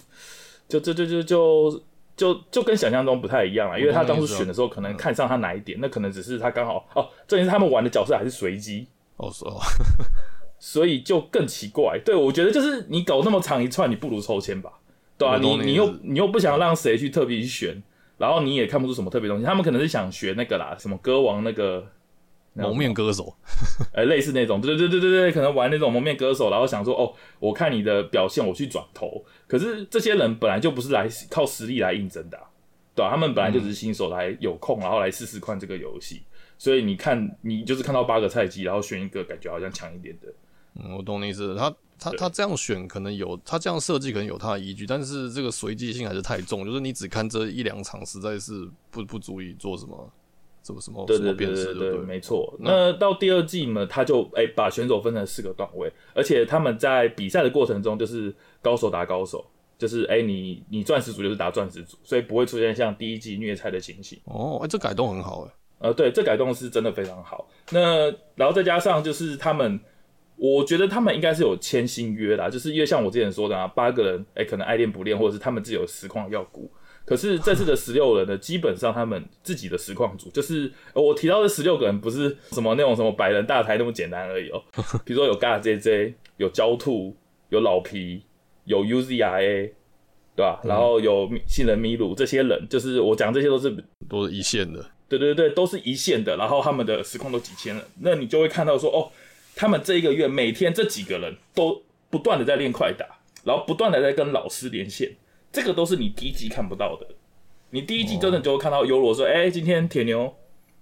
[0.68, 1.70] 就就就就就。
[2.16, 8.86] 就就就跟想象中不太一样啊，因为他当初选的时候可能看上他哪一点，那可能只是他刚好哦，这也是他们玩的角色还是随机。
[9.16, 9.58] 哦，是哦，
[10.60, 12.00] 所以就更奇怪。
[12.04, 14.74] 对，我觉得就是你搞那么长一串，你不如抽签吧，
[15.18, 17.82] 对啊，你你又你又不想让谁去特别去选，
[18.24, 21.86] 然后你也看不出什么特别东西，他们可能是想学那个啦，什么歌王那个。
[22.56, 23.34] 蒙面歌手，
[23.94, 29.24] 哎、欸，类似那种，对对对对对，可能玩那种蒙面歌手，然后想说，哦，我看你的表现，我去转投。
[29.48, 32.44] 可是这些人本来就不是来靠实力来应征的、啊，
[32.94, 33.10] 对吧、啊？
[33.10, 36.22] 他们本来就只是新手来有空，然后来试试看这个游戏。
[36.56, 40.28] 所以你看，你就是看到八个菜鸡，然后选一个感觉好像强一点的。
[40.76, 41.54] 嗯，我懂你意思。
[41.54, 50.10] 他他他这样选可能有，他这样设计可能有他的依据，但是这个随机性还是太重，就是你只看这一两场，实在是不不足以做什么。
[50.66, 51.04] 什么什么？
[51.04, 52.56] 对对对对对，没错。
[52.58, 59.44] 那到第二季嘛，他就哎、欸、把选手分成四个段位，而且他们在比赛的过程中就是高手打高手，
[59.76, 64.18] 就是哎、欸、你你钻石组就是打钻石组，所以不会出现像第一季虐菜的情形。
[64.24, 65.52] 哦，哎、欸，这改动很好哎。
[65.80, 67.46] 呃，对，这改动是真的非常好。
[67.70, 69.78] 那然后再加上就是他们，
[70.36, 76.70] 我觉得他们应该是有签新约啦，就是因为像我之前说的啊，八个人哎、欸、可能爱练不练，或者是他们自己有实况要顾。
[77.06, 84.62] 可是这次的十六人呢，基本上他们自己的实况组，就是我提到的十六个人，不是什么那种什么百人大台那么简单而已哦。
[85.04, 87.14] 比如说有 GAJJ，有焦兔，
[87.50, 88.22] 有老皮，
[88.64, 89.70] 有 UZIA，
[90.34, 90.60] 对吧？
[90.64, 96.38] 然后有杏仁米鲁这些人，就是我讲这些都是都是一线的，对对对，都是一线的。
[96.38, 99.12] 然后他们的实况都几千人，那你就会看到说，哦，
[99.56, 103.06] 他们这一个月每天这几个人都不断的在练快打，
[103.44, 105.16] 然后不断的在跟老师连线。
[105.52, 107.06] 这个都是你第一季看不到的，
[107.70, 110.34] 你第一季真的就会看到优罗说：“哎、欸，今天铁牛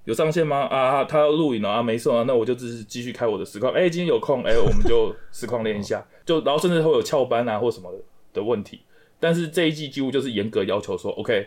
[0.05, 0.63] 有上线吗？
[0.63, 3.73] 啊，他要录影了啊，没事啊，那我就只是继续开我的实况。
[3.75, 7.99] 哎，今天有空，哎、欸，我们就实况练一下， 就然后甚至会有翘班啊或什么的
[8.33, 8.81] 的问题。
[9.21, 11.47] 但是这一季几乎就是严格要求说，OK，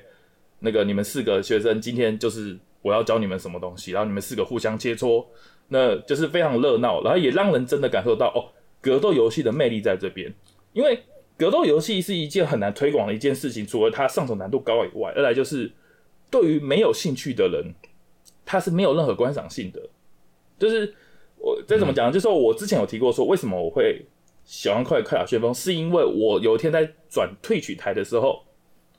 [0.59, 5.25] 那个你们四个学生今天就是我要教你们什么东西，然后你们四个互相切磋，
[5.67, 8.51] 那就是非常热闹，然后也让人真的感受到哦，
[8.82, 10.34] 格斗游戏的魅力在这边，
[10.73, 10.99] 因为。
[11.38, 15.69] 格斗游戏是一件很难推广的一件事情，除了它上手难度高以外，二来就是
[16.32, 17.75] 对于没有兴趣的人，
[18.45, 19.82] 它是没有任何观赏性的。
[20.58, 20.95] 就是
[21.38, 24.06] 我再怎么讲，就是我之前有提过说，为什么我会
[24.45, 28.41] 喜欢快快打旋风，是因为我有一天在转退取台的时候，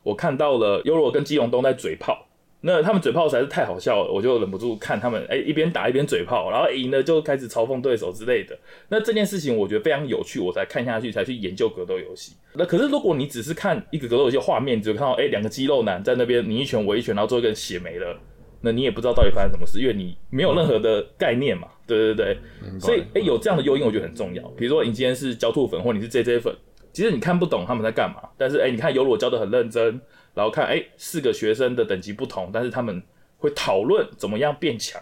[0.02, 2.25] 我看到了优罗跟基隆东在嘴炮。
[2.66, 8.59] 那他们嘴炮实在是太好笑了，我就忍不住看他们，哎、欸，一边打一边嘴炮，然后赢了就开始嘲讽对手之类的。
[8.88, 12.35] 那这件事情我觉得非常有趣，我才看下去，才去研究格斗游戏。
[12.55, 18.18] 那可是如果你只是看一个格斗游戏画面，只有看到哎两、欸、个肌肉男在那边你一拳我一拳，然后最后一个人血没了，
[18.62, 21.68] 那你也不知道到底发生什么事，因为你没有任何的概念嘛。
[21.87, 22.37] 对对对，
[22.81, 24.42] 所以哎、欸、有这样的诱因，我觉得很重要。
[24.57, 26.52] 比如说你今天是焦兔粉，或你是 JJ 粉，
[26.92, 30.00] 其实你看不懂他们在干嘛，但是哎、欸、你看有我教的很认真，
[30.37, 33.03] 然后看哎、欸、四个学生的等级不同，但是他们。
[33.38, 35.01] 会讨论怎么样变强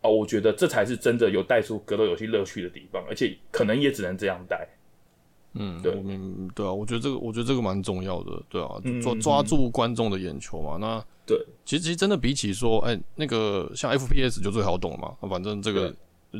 [0.00, 4.66] 哦，我觉得这才是真的有带出格斗游戏乐趣的地方，而且可能也只能这样带。
[5.52, 10.78] 嗯，对，我明对啊，我觉得这个，我觉得这个蛮重要的，对啊，抓抓住观众的眼球嘛。
[10.80, 15.94] 那对，其实其实真的比起说，哎，那个像 FPS 就最好懂嘛，反正这个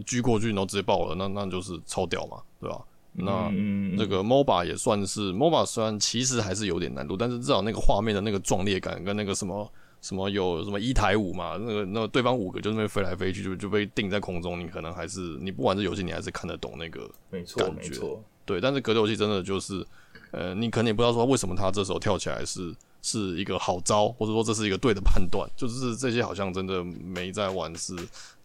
[0.06, 2.82] 狙过去然后直接爆了，那那就是超屌嘛，对吧？
[3.12, 3.50] 那
[3.96, 9.70] 那个 MOBA 也算是 MOBA，虽然其实还是有点难度，但是至少那个画面的那个壮烈感跟那个什么。
[10.02, 11.56] 什么有什么一台五嘛？
[11.60, 14.58] 那个那个对方五个就那边飞来飞去，就就被定在空中。
[14.58, 18.00] 你可能还是你不玩这游戏，你还是看得懂那个没错感觉。
[18.44, 19.86] 对，但是格斗游戏真的就是，
[20.32, 25.48] 呃，你可能也不知道说为什么他这时候跳起来是是一个好招，或者说这是一个对的判断。
[25.56, 27.94] 就是这些好像真的没在玩，是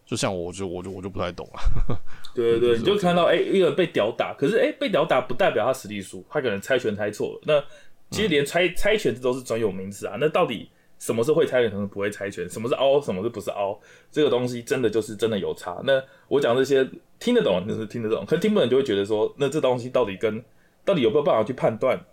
[0.07, 1.61] 就像我就我就我就不太懂啊。
[2.33, 7.41] 对 对对，你就看到哎、欸，一个人被屌打，可是哎、欸，被屌打不代表他实力输，他可能猜拳猜错了。
[7.43, 7.63] 那
[8.09, 10.17] 其实连猜、嗯、猜拳这都是专有名词啊。
[10.19, 10.71] 那到底？
[10.99, 12.49] 什么是会猜拳，什么不会猜拳？
[12.49, 13.79] 什么是凹，什么是不是凹？
[14.09, 15.79] 这个东西真的就是真的有差。
[15.83, 16.83] 那我讲这些
[17.19, 20.43] 听得懂就是听得懂，可是听不懂就会觉得说，那这东西到底跟
[20.83, 22.03] 到底有没有办法去判断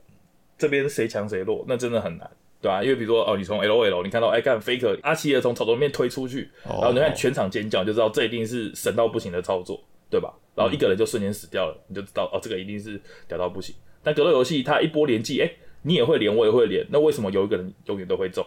[0.58, 1.64] 这边谁强谁弱？
[1.66, 2.30] 那真的很难，
[2.64, 2.82] 对吧、啊？
[2.82, 10.32] 因为比如说哦，你从 LOL 你看到哎，看 Faker 阿奇尔从草丛里面推出去，然后你看全场尖叫，就知道这一定是神到不行的操作，对吧？
[10.54, 12.98] 然后一个人就瞬间死掉了，你就知道哦，这个一定是
[13.28, 13.74] 屌到不行。
[14.02, 18.42] 但格斗游戏它一波连技，哎，你也会连，我也会连，那为什么有一个人永远都会中？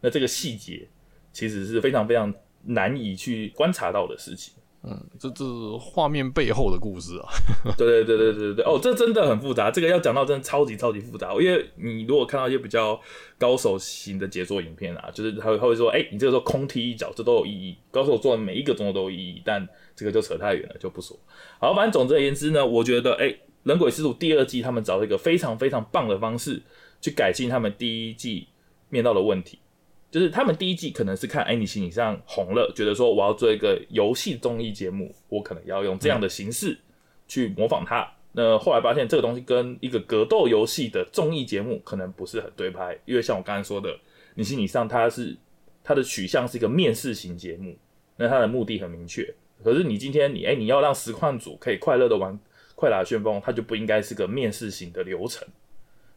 [0.00, 0.86] 那这个细节
[1.32, 4.54] 其实是非常非常难以去观察到的事情。
[4.88, 5.44] 嗯，这这
[5.78, 7.26] 画面背后的故事啊。
[7.76, 9.68] 对对对对对对哦，这真的很复杂。
[9.68, 11.32] 这个要讲到真的超级超级复杂。
[11.32, 13.00] 因为你如果看到一些比较
[13.36, 17.76] 高手型的解说影片啊，就是他会他会说，哎、你这个时候空踢一脚，这都有意义。
[17.90, 21.18] 高手做的每一个动作都有意义，但这个就扯太远了，就不说。
[21.58, 23.26] 好，反正总之而言之呢，我觉得，哎、
[23.64, 26.62] 《人鬼师徒》第二季他们找了一个非常非常棒的方式
[27.00, 28.46] 去改进他们第一季
[28.88, 29.58] 面到的问题。
[30.08, 36.78] 就是他们第一季可能是看，哎、你心理上红了，觉得说我要做一个游戏综艺节目，我可能要用这样的形式
[37.26, 38.08] 去模仿它。
[38.32, 43.98] 那后来发现这个东西跟一个格斗游戏的综艺节目可能不是很对拍，因为像我刚才说的，
[44.34, 45.36] 你心理上它是
[45.82, 47.76] 它的取向是一个面试型节目，
[48.16, 49.34] 那它的目的很明确。
[49.64, 52.38] 可是你今天你哎、你要让实况组可以快乐的玩
[52.74, 55.46] 快打旋风，它就不应该是个面试型的流程。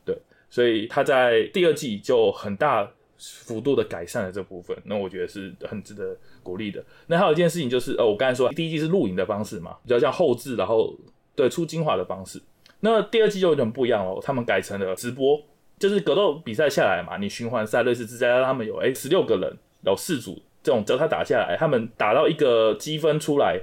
[0.06, 0.18] 对，
[0.50, 2.90] 所以他在第二季就很大。
[3.20, 6.84] 幅度的改善了这部分，那我觉得是很值得鼓励的。
[7.08, 10.96] 那还有一件事情就是，呃，我刚才说第一季是录影的方式嘛，比较像后制，然后
[11.36, 12.42] 对出精华的方式。
[12.80, 15.42] 那第二季就有点不一样了，他们改成了直播，
[15.78, 23.60] 就是格斗比赛下来嘛，你循环赛类似之赛，他们有哎十六个人，有四组这种，只要他打下来，他们打到一个积分出来，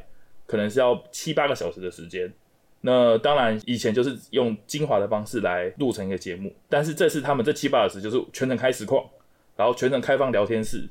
[0.47, 2.31] 可能是要七八个小时的时间。
[2.83, 9.05] 那当然以前就是用精华的方式来录成一个节目，但是这次他们这七八小时就是全程开实况。
[9.57, 10.89] 然后全程开放聊天室，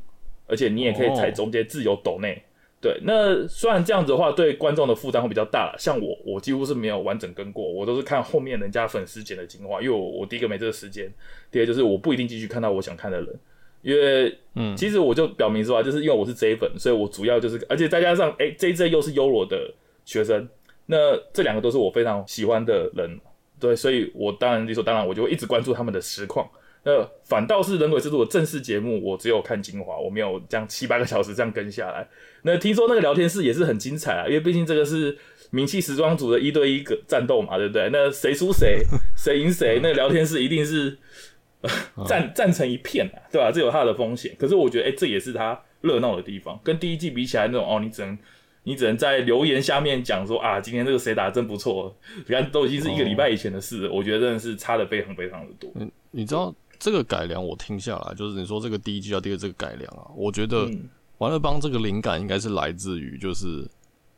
[0.47, 2.34] 而且你也可以在中间自由抖内。
[2.34, 2.39] Oh.
[2.82, 5.73] 对，那虽然这样子的话，对观众的负担会比较大。
[5.75, 11.12] 像我，我几乎是没有完整跟过，我都是看后面人家粉丝剪的精华，因为我我第一个没这个时间，
[11.49, 13.39] 第二就是我不一定继续看到我想看的人，
[13.82, 19.73] 因为嗯，其实我就表明说啊，就是因为我是 J 粉，所以我主要就是，而且再加上哎，JJ 又是优罗的
[20.04, 20.47] 学生，
[20.86, 23.19] 那这两个都是我非常喜欢的人，
[23.60, 26.47] 对，所以我当然理所当然，我就会一直关注他们的实况。
[26.86, 32.08] 那反倒是人鬼之徒的正式节目，我只有看精华，我没有这样七八个小时这样跟下来。
[32.43, 35.17] 那听说那个聊天室也是很精彩啊，因为毕竟这个是
[35.50, 37.89] 名气时装组的一对一个战斗嘛，对不对？
[37.91, 38.84] 那谁输谁，
[39.17, 40.95] 谁赢谁，那个聊天室一定是
[42.08, 43.52] 战战成一片啊，对吧？
[43.52, 44.36] 这有它的风险。
[44.38, 46.60] 可是我觉得，哎、欸，这也是它热闹的地方。
[46.63, 48.15] 跟第一季比起来，那种哦，你只能
[48.62, 53.91] 你只能在留言下面讲说啊，今天这个谁打的真不错，你看都已经是一个礼拜以前的事了。
[53.91, 55.71] 我觉得真的是差的非常非常的多。
[55.74, 56.54] 嗯，你知道？
[56.79, 60.69] 这个改良我听下来，就是你说这个第一季要第二这个改良啊，我觉得
[61.17, 63.67] 玩乐帮这个灵感应该是来自于，就是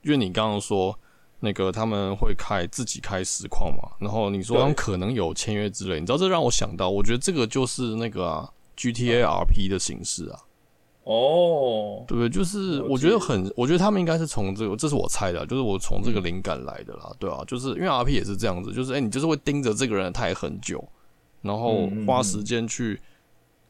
[0.03, 0.97] 因为你刚刚说
[1.39, 10.39] 那个他们会开自己开实况嘛，然后你说他们可能有签约之类，你知道这让我想到，我觉得这个就是那个啊 GTA RP 的形式啊。
[11.09, 12.29] 哦，对不对？
[12.29, 20.83] 就是我觉得很，我觉得他们应该是从这个，这是我猜的，就是我从这个灵感来的啦，对啊，就是因为 RP 也是这样子，就是哎，你就是会盯着这个人太很久，
[21.47, 22.99] 然后花时间去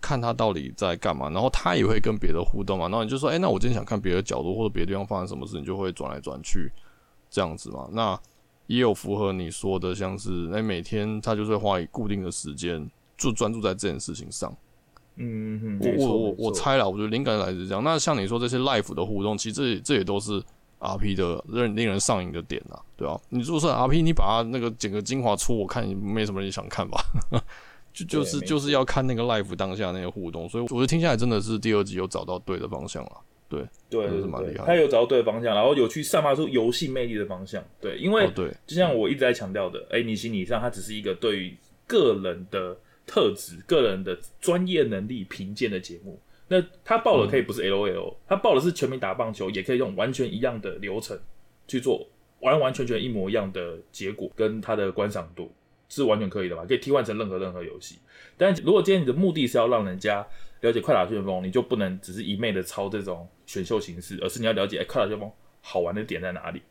[0.02, 6.72] 看他到底在干嘛，然后他也会跟别的互动嘛，然后你就说，哎，那我今天想看别的角度或者别的地方发生什么事，你就会转来转去
[7.30, 7.88] 这样子嘛。
[7.92, 8.20] 那
[8.68, 14.54] 也有符合你说的，像是哎，每天他就是会花固定的时间就专注在这件事情上。
[15.16, 17.84] 嗯嗯，我我我我猜了，我觉得灵感来自这样。
[17.84, 20.40] 那像你说这些 life 的互动，其实这也这也都是
[20.80, 27.04] RP 的令令人上瘾的点啊，对啊，你如果说 RP，你把它那个剪个精华出，我看你没什么人想看吧？
[28.06, 33.12] 就就是就是要看那个 live 当下那个互动，所以我觉得听下来真的是第二集有找到对的方向了。
[33.50, 34.66] 对对，是蛮厉害。
[34.66, 37.64] 他有找到对的方向，然后有去散发出游戏魅力的方向。
[37.82, 41.58] 对，因为对，就像我一直在强调的，哎、欸，你心理上它只是一个对于
[41.88, 42.78] 个人的。
[43.10, 51.18] 特质、个人的专业能力评鉴的节目，那他报的可以不是 LOL，他报的是全民打棒球，也可以用完全一样的流程
[51.70, 52.06] 去做，
[52.42, 55.50] 完完全全一模一样的结果，跟他的观赏度
[55.89, 56.65] 是完全可以的嘛？
[56.65, 57.97] 可以替换成任何任何游戏。
[58.38, 60.26] 但如果今天你的目的是要让人家
[60.62, 66.62] 了解快打旋风，你就不能只是一昧的抄这种选秀形式，而是你要了解哎，快打旋风好玩的点在哪里。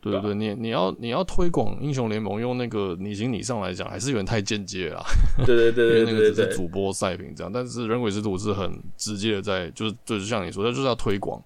[0.00, 5.02] 对对对，你你要你要推广英雄联盟，用那个你行你上来讲，还是有点太间接了。
[5.46, 11.42] 对对对对，因为那个只是主播赛评这样，但是人鬼之徒是很直接的在，就是就是像你说，他就是要推广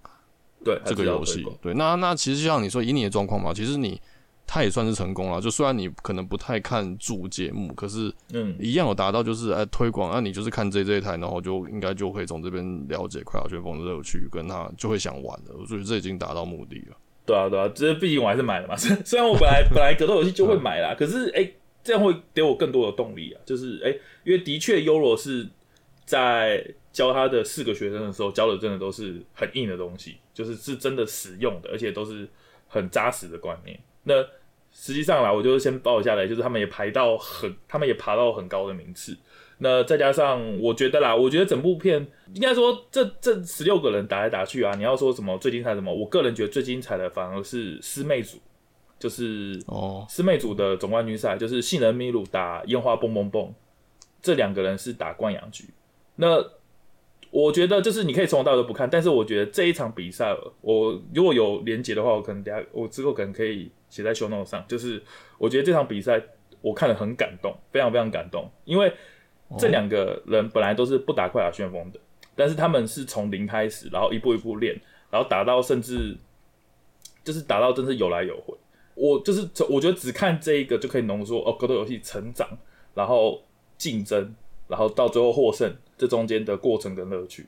[0.65, 1.47] 对这个游戏。
[1.63, 4.01] 对，那那其实像你说以你的状况嘛，其实你
[4.49, 5.41] 他也算是成功了。
[5.41, 15.55] 就虽然你可能不太看主节目，可是嗯，一样有达到就是哎推广，那你就是看这这一台，然后就应该就可以从这边了解快打旋风的乐趣，跟他就会想玩了。
[15.59, 16.97] 我觉得这已经达到目的了。
[17.27, 18.75] 对啊，对啊，这毕竟我还是买了嘛。
[18.75, 23.41] 虽然我本来本来格斗游戏就会买啦，可是哎、欸，这样会给我更多的动力啊。
[23.45, 25.47] 就是哎、欸，因为的确优罗是
[26.07, 32.27] 在教他的四个学生的时候，教的真的都是很硬的东西，就是是真的实用的，而且都是
[32.67, 33.79] 很扎实的观念。
[34.05, 34.15] 那
[34.81, 39.17] 实际上啦，我就是先报下来，就是他们也排到很，他们也爬到很高的名次。
[39.59, 48.39] 那再加上，我觉得啦，我觉得整部片应该说这这十六个人打来打去啊，你要说什么最精彩什么，我个人觉得最精彩的反而是师妹组，
[49.01, 53.53] 就是哦，师妹组的总冠军赛，就是杏仁米鲁打烟花蹦蹦蹦，
[54.23, 55.65] 这两个人是打冠阳局。
[56.15, 56.41] 那
[57.31, 65.03] 我觉得就是你可以从头到尾都不看，但是我觉得这一场比赛，我如果有连结的话，我可能等下我之后可能可以写在 show note 上，就是
[65.39, 66.23] 我觉得这场比赛
[66.61, 68.93] 我看了很感动，非常非常感动，因为。
[69.59, 71.99] 这两个人本来都是不打快打旋风的，
[72.37, 74.79] 但是他们是从零开始，然后一步一步练，
[75.11, 76.15] 然后打到甚至
[77.25, 78.55] 就是打到真是有来有回。
[78.95, 82.47] 我就是我觉得只看这一个就可以浓缩哦，格斗游戏成长，
[82.93, 83.43] 然后
[83.79, 84.35] 竞争，
[84.67, 87.47] 然后到最后获胜这中间的过程跟乐趣。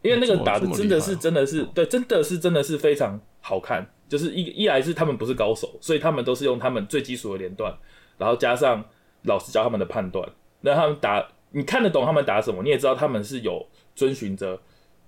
[0.00, 3.86] 因为那个打的真的是真的是对，真的是真的是非常好看。
[4.08, 7.76] 就是一一来是他们不是高手，所以他们都是用他们最基础的连段，
[8.16, 8.82] 然后加上
[9.22, 10.28] 老师教他们的判断。
[10.62, 12.62] 那他们打，你看得懂他们打什么？
[12.62, 14.58] 你也知道他们是有遵循着，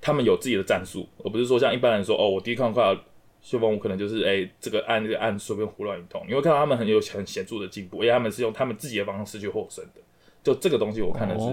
[0.01, 3.01] 他们有自己的战术，而不是说像一般人说哦，我第一看快打
[3.41, 6.23] 旋风，我可能就是哎、欸，这个按这个按随便胡乱一通。
[6.29, 10.01] 你会看到他们很有很显著的进步，因为他们是用他们自己的方式去获胜的。
[10.43, 11.47] 就这个东西，我看的是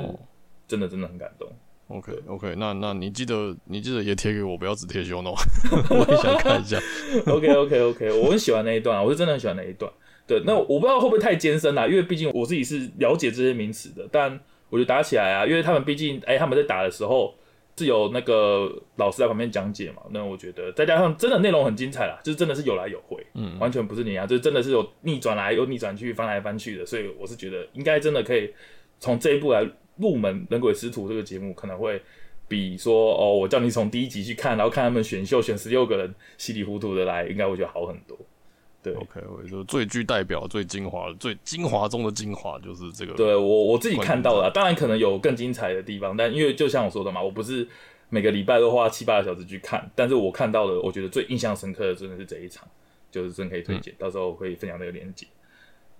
[0.67, 1.49] 真的真的很感动。
[1.89, 5.41] Oh, OK OK，那那你记得你记得也贴给我，不要只贴 show note，
[5.89, 6.77] 我也想看一下。
[7.25, 9.91] OK OK OK，我很喜欢那一段，我是真的很喜欢那一段。
[10.27, 14.05] 对，那我不知道会不会太艰深啦，因为毕竟我自己是了解这些名词的。
[14.11, 14.37] 但
[14.69, 17.33] 我觉得打起来啊，因为他们毕竟，哎、欸，他们在打的时候
[17.77, 20.01] 是有那个老师在旁边讲解嘛。
[20.11, 26.85] 那我觉得再加上真的内容很精彩啦，就是真的是有来有回，嗯，完全不是你啊，就是真的是有逆转来，又逆转去，翻来翻去的。
[26.85, 28.53] 所以我是觉得应该真的可以
[28.99, 29.65] 从这一步来
[29.97, 32.01] 入门《人鬼师徒》这个节目，可能会
[32.47, 38.17] 比说哦，我叫你从第一集去看，然后看他们选秀选十六个人稀里糊涂的来，应该会觉得好很多。
[38.83, 43.13] 对，OK，我就最具代表、最精华、最精华中的精华，就是这个。
[43.15, 47.67] 对我我自己看到了，当然可能有更精彩的地方，但因为就像我说的嘛，我不是
[48.09, 52.65] 每个礼拜都花七八个小时去看，但是我看到的，我觉得最印象深刻的真的是这一场，
[53.11, 55.25] 就是真可以推荐，嗯、到时候我可以分享那个链接。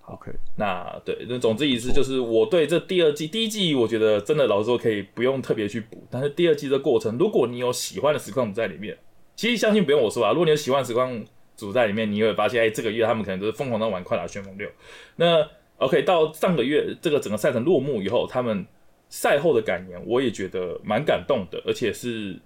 [0.07, 8.97] OK，那对，那总之意思就是我对这第二季、第一季，我觉得真的老实说可以不用特别去补，但是第二季的过程，如果你有喜欢的实况在里面，
[9.35, 11.23] 其实相信不用我说啊，如果你有喜欢实况。
[11.57, 14.69] 组在里面，你会发现，哎、这个月他们可能都是疯狂的玩快打旋风六。
[15.15, 15.43] 那
[15.77, 18.63] OK，到上个月这个整个赛程落幕以后，他们
[19.09, 22.39] 赛后的感言，我也觉得蛮感动的，而且是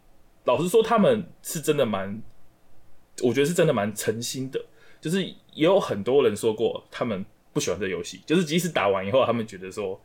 [0.46, 2.22] 老实说，他们是真的蛮，
[3.22, 4.64] 我觉得是真的蛮诚心的。
[5.02, 10.00] 就是也有很多人说过，他们不喜欢这游戏，就是即使打完以后，他们觉得说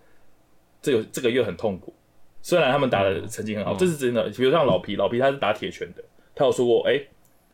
[0.81, 1.95] 这个这个月很痛苦。
[2.43, 4.29] 虽然他们打的成绩很好，嗯、这是真的。
[4.31, 7.09] 比如像老皮，老皮他是打铁拳的，他有说过，哎、欸，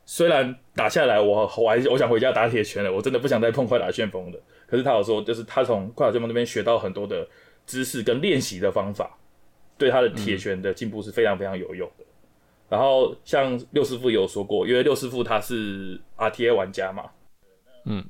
[0.05, 4.38] 虽然打下来我我还我想回家打铁拳了，我真的不想再碰快打旋风的。
[4.66, 7.26] 可是他有说，就是他从快打旋风那边学到很多的
[7.66, 9.16] 知识跟练习的方法，
[9.78, 12.05] 对他的铁拳的进步是非常非常有用的。
[12.05, 12.12] 嗯、
[12.68, 17.11] 然后像六师傅也有说过，因为六师傅他是 RTA 玩家嘛。
[17.86, 18.05] 嗯，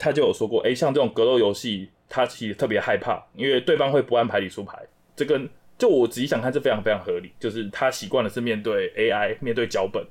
[0.00, 4.78] 他就有说过，哎、像这种格斗游戏，他其实特别害怕，因为对方会不按牌理出牌。
[5.14, 5.46] 这跟
[5.76, 7.30] 就我仔细想看，这非常非常合理。
[7.38, 10.02] 就是他习惯的是面对 AI、面对脚本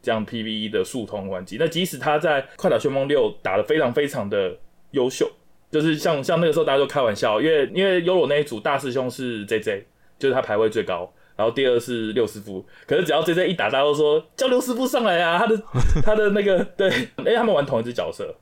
[0.00, 1.56] 这样 PVE 的速通关机。
[1.58, 4.56] 那即使他在快打旋风六打得非常非常的
[4.92, 5.28] 优秀，
[5.72, 9.82] 就是像像那个时候大家都开玩笑，因为因为优罗那一组大师兄是 JJ，
[10.20, 12.64] 就是他排位最高，然后第二是六师傅。
[12.86, 15.62] 可是只要 JJ 一打，大家都说叫六师傅上来啊，他的
[16.04, 18.32] 他的那个对，哎、欸，他们玩同一只角色。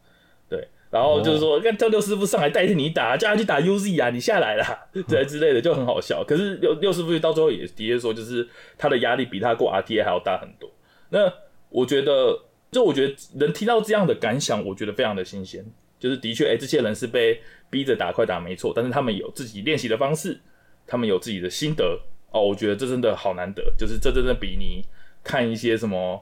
[0.91, 1.79] 然后就是说，看、oh.
[1.79, 6.25] 叫六师傅上来代替你打，叫他去打 UZ 啊，你下来啦， 对之类的就很好笑。
[6.25, 10.69] 可是六六师傅到最后也的确说，就是他的压力比他过 RTA 还要大很多。
[11.11, 11.33] 那
[11.69, 12.37] 我觉得，
[12.73, 15.65] 就我觉得能听到这样的感想，我觉得非常的新鲜。
[16.01, 20.41] 就是的确，哎，这些人是被逼着打快打没错，但是他们有自己练习的方式，
[20.89, 22.01] 他们有自己的心得
[22.33, 22.43] 哦。
[22.43, 24.85] 我觉得这真的好难得，就是这真的比你
[25.23, 26.21] 看一些什么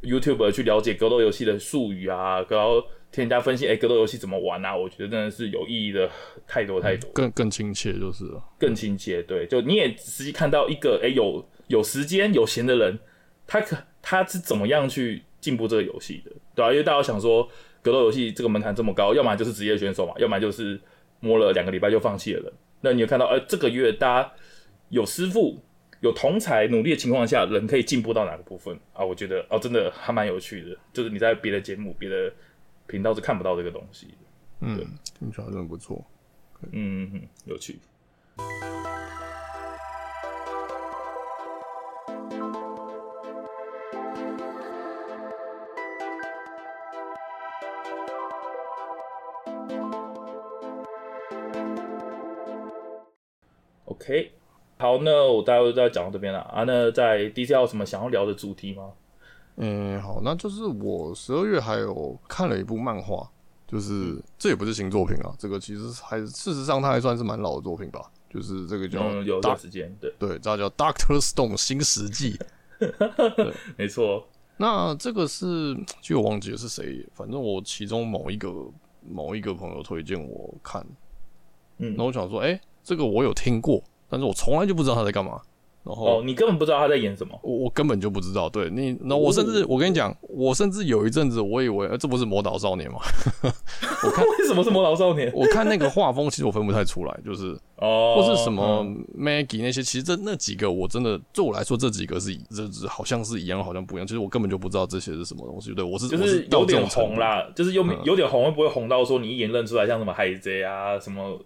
[0.00, 2.82] YouTube 去了解格斗游戏的术语啊，然后。
[3.16, 4.76] 听人家分析，哎、欸，格斗游戏怎么玩啊？
[4.76, 6.06] 我觉得真的是有意义的
[6.46, 9.22] 太多太多，更更亲切就是了，更亲切。
[9.22, 12.98] 对，就你也实际看到一个，哎、欸，有有时间有闲的人，
[13.46, 17.48] 他可他是怎么样去进步这个游戏的，对啊，因为大家想说，
[17.80, 20.78] 格斗游戏这个门槛这么高，要么就是职业选手嘛，要么就是
[21.20, 22.52] 摸了两个礼拜就放弃的人。
[22.82, 24.32] 那你有看到，哎、欸，这个月大家
[24.90, 25.58] 有师傅、
[26.00, 29.02] 有同才努力的情况下，人可以进步到哪个部分啊？
[29.02, 32.30] 我觉得哦，真的还蛮有趣的，就是你在别的节目、别的。
[32.86, 34.14] 频道是看不到这个东西的，
[34.60, 34.78] 嗯，
[35.18, 36.04] 听起来真的不错，
[36.72, 37.78] 嗯嗯嗯，有趣。
[53.86, 54.30] OK，
[54.78, 56.64] 好，那我大概就在讲到这边了啊。
[56.64, 58.92] 那在 DC 有什么想要聊的主题吗？
[59.56, 63.26] 嗯，好，那就是我十二月还有看了一部漫画，
[63.66, 72.38] 就是、嗯、这也不是新作品啊，这个其实还事实上它还算是蛮老的作品吧，就是这个叫、嗯、有段时间，对对，这叫 Doctor Stone 新石纪，
[72.78, 74.26] 对， 没错。
[74.58, 78.52] 那这个是，就我忘记了是谁，反正我其中某一个
[79.08, 80.86] 某一个朋友推荐我看，
[81.78, 85.40] 嗯，那我想说，哎、欸，这个我有听过，但是我从来就不知道他在干嘛。
[85.86, 88.48] 然后、哦、你根本不知道他在演什么，我我根本就不知道。
[88.48, 92.98] 对你，那我甚至、哦、我跟你讲，我甚至有一阵子我以为，呃，这不是魔导少年吗？
[94.02, 95.30] 我看为什么是魔导少年？
[95.32, 98.84] 我看那个画风，其实我分不太出来，就是 哦，或是什么
[99.16, 104.06] Maggie 那些，其实这那几个我真的对我来说，这几个是这这好像是一样，好像不一样。
[104.06, 105.72] 其实我根本就不知道这些是什么东西。
[105.72, 111.38] 对我是就是有点红啦，就是有有点红，会不会红到说你一眼认出来，像什么海贼啊什么？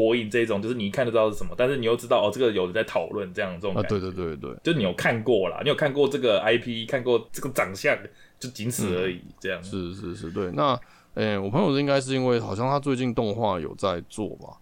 [0.00, 3.76] 火影这种就是你一看就知道是什么，但是你又知道哦，这个有人在讨论这样这种。
[3.76, 7.94] 啊，对对对对，就你有看过啦，你有看过这个 IP，看过这个长相，
[8.38, 9.16] 就仅此而已。
[9.16, 10.50] 嗯、这样是是是，对。
[10.52, 10.72] 那，
[11.14, 14.56] 诶、欸，我朋友应该是因为好像他最近动画有在做吧？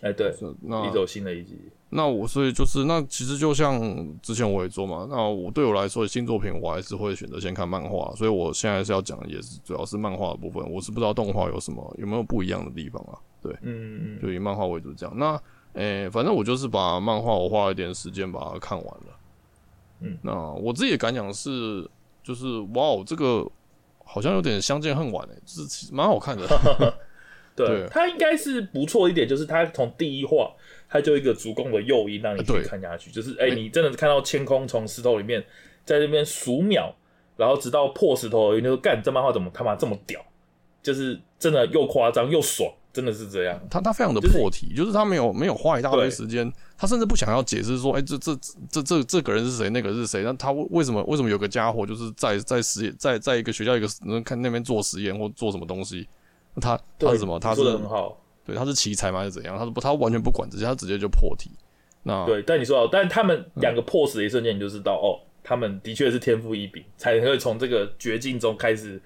[0.00, 0.32] 哎、欸，对，
[0.62, 1.58] 那一走新的一集。
[1.90, 3.80] 那我所以就是那其实就像
[4.20, 10.62] 之前我也做嘛，那我对我来说新作品我还是会选择先看漫画，所以我现在是要讲的也是主要是漫画的部分。
[10.70, 13.18] 我是不知道动画有什么有没有不一样的地方啊？
[13.44, 15.14] 对，嗯嗯，就以漫画为主这样。
[15.18, 15.34] 那，
[15.74, 19.18] 诶、欸，反正我就是把漫画，我花了一点时间把它看完了。
[20.00, 21.86] 嗯，那我自己的感想是，
[22.22, 23.46] 就是哇哦，这个
[24.02, 26.46] 好像有点相见恨晚诶，就是蛮好看的。
[27.54, 30.50] 对，对它应该是不错一点，就是它从第一话，
[30.88, 33.10] 它就一个足够的诱因让你去看下去。
[33.10, 35.44] 就是，哎、欸，你真的看到天空从石头里面
[35.84, 36.94] 在那边数秒，
[37.36, 40.24] 然后直到破石头而已，你就说干，这漫画怎么他妈这么屌？
[40.82, 42.72] 就是真的又夸张又爽。
[42.94, 48.34] 真的是这样，他他非常的破题，就是、就是、他没有没有花一大堆时间，他甚至不想要解释说，哎、欸，这这
[48.70, 50.22] 这这这个人是谁，那个是谁？
[50.22, 53.88] 那他为什么为什么有个家伙就是在在实验在在一个学校一个
[54.24, 56.08] 看那边做实验或做什么东西？
[56.60, 57.36] 他他是什么？
[57.40, 58.16] 他是很好，
[58.46, 59.18] 对，他是奇才吗？
[59.18, 59.58] 还是怎样？
[59.58, 61.50] 他不，他完全不管这些，他直接就破题。
[62.04, 69.02] 那对，但你说，但他们两个破死的一瞬间，你就知道、嗯、哦，他们的确是天赋异禀，才会从这个绝境中开始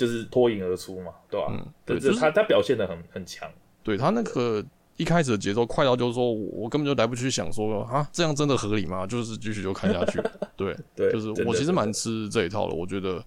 [0.00, 1.52] 就是脱颖而出嘛，对吧、啊？
[1.52, 3.46] 嗯，对，就是他他表现的很很强。
[3.82, 4.64] 对他那个
[4.96, 9.06] 一开始的节奏快到，就是说我根本就来不及想说啊，这样真的合理吗？
[9.06, 10.18] 就是继续就看下去。
[10.56, 12.74] 对，对，就是我其实蛮吃这一套的。
[12.74, 13.22] 我觉得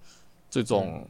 [0.50, 1.08] 这种、嗯、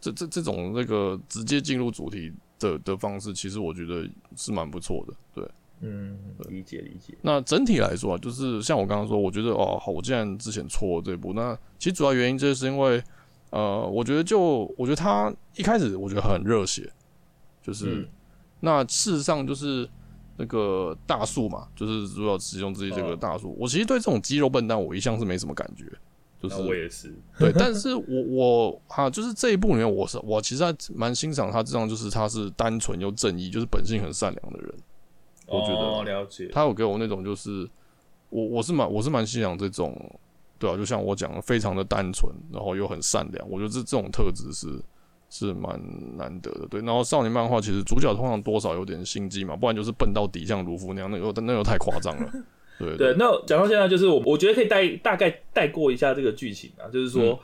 [0.00, 5.14] 这这这种那个直接进入主题的的方式，其实我觉得是蛮不错的。
[5.34, 5.48] 对，
[5.80, 6.16] 嗯，
[6.48, 7.18] 理解理解。
[7.20, 13.02] 那整体来说啊，就是像我刚刚说，我觉得哦，好，我既然之前错了这一步，那其实主要原因就是因为，
[13.54, 14.40] 呃，我觉得就
[14.76, 16.92] 我觉得他一开始我觉得很热血，
[17.62, 18.08] 就是、嗯、
[18.60, 19.88] 那事实上就是。
[20.36, 23.50] 那个大树嘛，就是主要使用自己这个大树。
[23.50, 25.84] 哦、我其实对这种肌肉笨蛋，我一向是没什么感觉。
[26.42, 34.74] 就是我也是，对，但是我我哈，就是这一部里面，我是我其实还蛮欣赏他这样，就是他是单纯又正义，就是本性很善良的人。
[35.46, 37.70] 我觉得、哦、了解他有给我那种，就是
[38.28, 39.96] 我我是蛮我是蛮欣赏这种，
[40.64, 43.50] 对啊，就像我讲的，非常的单纯，然后又很善良。
[43.50, 44.80] 我觉得这这种特质是。
[45.30, 45.80] 是蛮
[46.16, 46.80] 难得的，对。
[46.82, 52.30] 然后少年漫画其实主角通常多少有点心机嘛，不然就是笨到底，像卢夫那样，那又那又太夸张了。
[52.78, 57.38] 对对， 对，那讲到现在，就是我我觉得可以带大概带过一下这个剧情啊，就是说，嗯、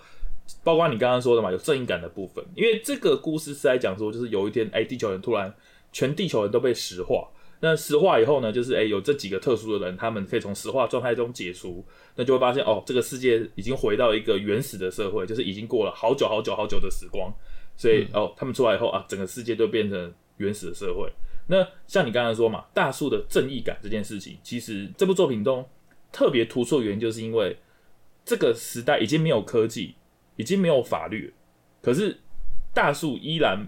[0.63, 5.53] 包括你刚刚说的嘛，有正义感的部分，因为这个故事是在讲说，就是有一天，哎、欸，地球人突然
[5.91, 7.27] 全地球人都被石化，
[7.61, 11.85] 那石化以后呢，就是诶、欸，有这几个特殊的人，他们可以从石化状态中解除，
[12.17, 17.33] 那就会发现哦，这个世界已经回到一个原始的社会，就是已经过了好久好久好久的时光。
[17.77, 21.11] 所以哦，他们出来以后啊，整个世界都变成原始的社会。
[21.49, 25.67] 那像你刚才说嘛，大树的正义感这件事情，其实这部作品中
[26.13, 27.57] 特别突出的原因，就是因为
[28.25, 29.95] 这个时代已经没有科技，
[30.37, 31.35] 已经没有法律，
[31.83, 32.19] 可是
[32.73, 33.67] 大树依然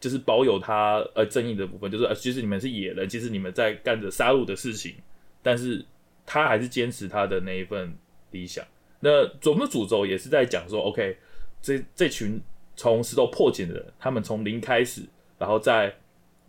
[0.00, 4.94] 就是保有他呃正义的部分，就是呃其实你们是野人，其实你们在干着杀戮的事情，
[5.42, 5.84] 但是
[6.26, 7.94] 他还是坚持他的那一份
[8.32, 8.64] 理想。
[9.00, 11.16] 那总的主轴也是在讲说，OK，
[11.62, 12.40] 这这群。
[12.76, 15.02] 从石头破茧的人，他们从零开始，
[15.36, 15.94] 然后在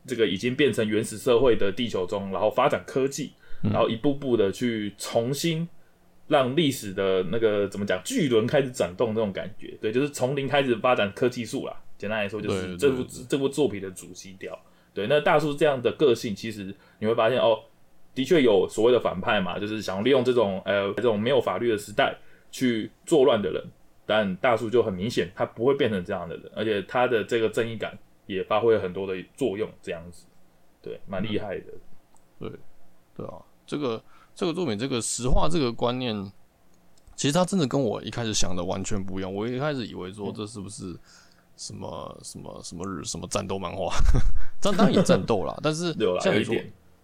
[0.07, 5.67] 这个已经变成原始社会的地球中，然后发展科技，然后一步步的去重新
[6.29, 9.77] 让历史的那个怎么讲巨轮开始转动这种感觉。
[9.81, 11.75] 对，就是从零开始发展科技树啦。
[12.01, 14.57] 简单来说，就是这部这部作品的主基调。
[14.91, 17.59] 对，那大树这样的个性，其实你会发现哦，
[18.15, 22.17] 的确有所谓的反派嘛，就是想利用这种呃这种没有法律的时代
[22.49, 23.63] 去作乱的人。
[24.03, 27.95] 但大树就很明显，他不会变成这样的人，而且他的这个正义感
[28.25, 30.25] 也发挥了很多的作用，这样子，
[30.81, 31.65] 对，蛮厉害的。
[32.39, 32.49] 对，
[33.15, 33.35] 对啊，
[33.65, 36.13] 这个这个作品，这个实话这个观念，
[37.15, 39.33] 其实他真的跟我一开始想的完全不一样。
[39.33, 40.93] 我一开始以为说这是不是
[41.61, 43.93] 什么什么什么日什么战斗漫画？
[44.59, 46.55] 当然也战斗啦，但是 像你说，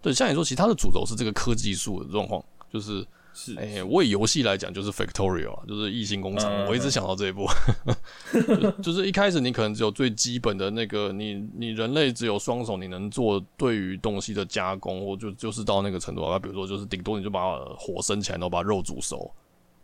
[0.02, 3.06] 对，像你说，其他的主轴是这个科技树的状况，就是。
[3.34, 6.50] 是，哎、欸，我以游戏来讲，就是 Factorio 啊，就是异星工厂。
[6.50, 7.46] 嗯、我一直想到这一步，
[8.34, 16.36] 就，就是一开始你可能只有最基本的那个，你你人类只有双手，你能做对于东西的加工，或就就是到那个程度啊。
[16.36, 19.30] 比如说，就是顶多你就把火生起来，然后把肉煮熟，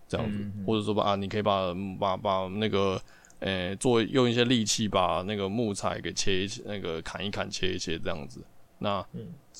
[0.08, 3.00] 这样子，或者说把啊，你可以把把把那个，
[3.40, 8.42] 呃、欸，做用一些利器把那个木材给切一切，那个砍一砍，切一切这样子。
[8.78, 9.04] 那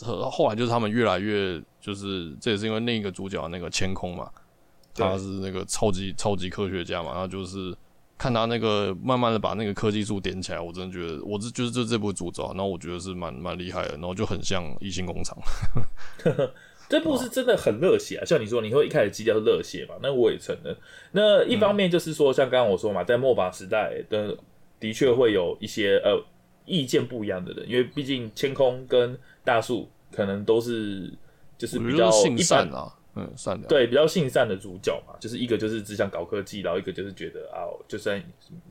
[0.03, 4.31] 后后来就是他们越来越，就是这也是因为另一个主角那个千空嘛，
[4.95, 7.75] 他是那个超级超级科学家嘛，然后就是
[8.19, 15.37] 看他那个慢慢的把那个科技树点起来，我真的觉得我这就是这这部主轴，然后我觉得是蛮蛮厉害的，然后就很像异星工厂。
[16.89, 20.77] 这部是真的很热血啊，像你说你会一开始基调是热血嘛，那我也承认。
[21.13, 24.37] 那一方面就是说，像刚刚我说嘛，在末法时代的
[24.79, 26.25] 的确会有一些呃。
[26.67, 29.15] 意见不一样的人，因为毕竟天空跟
[29.45, 31.13] 大树可能都是
[31.59, 38.17] 就是比较一般啊，嗯，善良，对，比较性善的主角嘛，就是一个就是只想搞科技，然后一个就是觉得啊，就算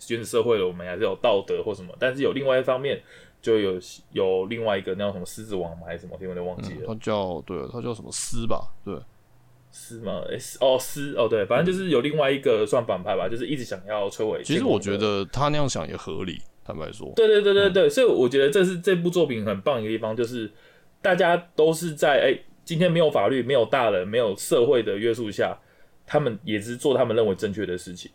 [0.10, 3.00] 原始社会了，我们还是有道德或什么，但是有另外一方面，
[3.44, 3.80] 就有
[4.14, 8.98] 有另外一个那种什么狮子王嘛，还是什么，我有点忘记了，嗯、他叫对，他叫什么狮吧，对，
[9.72, 10.24] 狮吗？
[10.30, 14.42] 诶，哦，狮哦，对，反正就是有另外一个算反派吧，就是一直想要摧毁。
[14.44, 16.42] 其实我觉得他那样想也合理。
[16.66, 20.50] 坦白说，对对对对对，嗯、所以我觉得这是这部作品很棒一个地方，就是
[21.02, 25.60] 大家都是在哎、欸，今天没有法律、没有大人、没有社会的约束下，
[26.06, 28.10] 他们也是做他们认为正确的事情。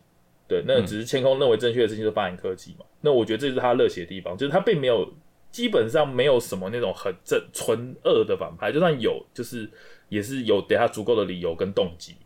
[0.49, 2.85] 对，那只是千空认为正确的事情，是发展科技嘛。
[2.85, 5.13] 嗯、那我觉得这是他热血的地方，就是他并没有
[5.53, 9.71] 基本上没有什么那种很正纯恶的反派，就算有，就是
[10.09, 12.17] 也是有给他足够的理由跟动机。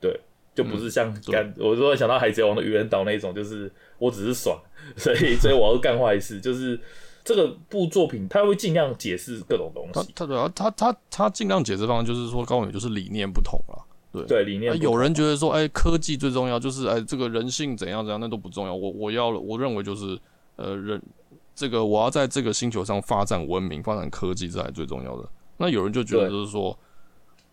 [0.00, 0.18] 对。
[0.54, 4.60] 就不是像干，嗯、我说想到海贼王的愚人岛那种，就是我只是爽，
[4.98, 6.40] 所以所以我要干坏事。
[6.40, 6.76] 就是
[7.22, 9.92] 这个部作品，他会尽量解释各种东西。
[9.92, 13.86] 他他对啊，他他他尽量解释方式就是说，高远就是理念不同了。
[14.12, 14.78] 对对，理念。
[14.80, 18.74] 有人觉得说，哎、欸，科技最重要，就是哎、欸，这个人性怎样怎样，那都不重要。
[18.74, 20.18] 我我要我认为就是
[20.56, 21.02] 呃人
[21.54, 25.28] 这个我要在这个星球上发展文明、发展科技，这才最重要的。
[25.56, 26.78] 那有人就觉得就是说。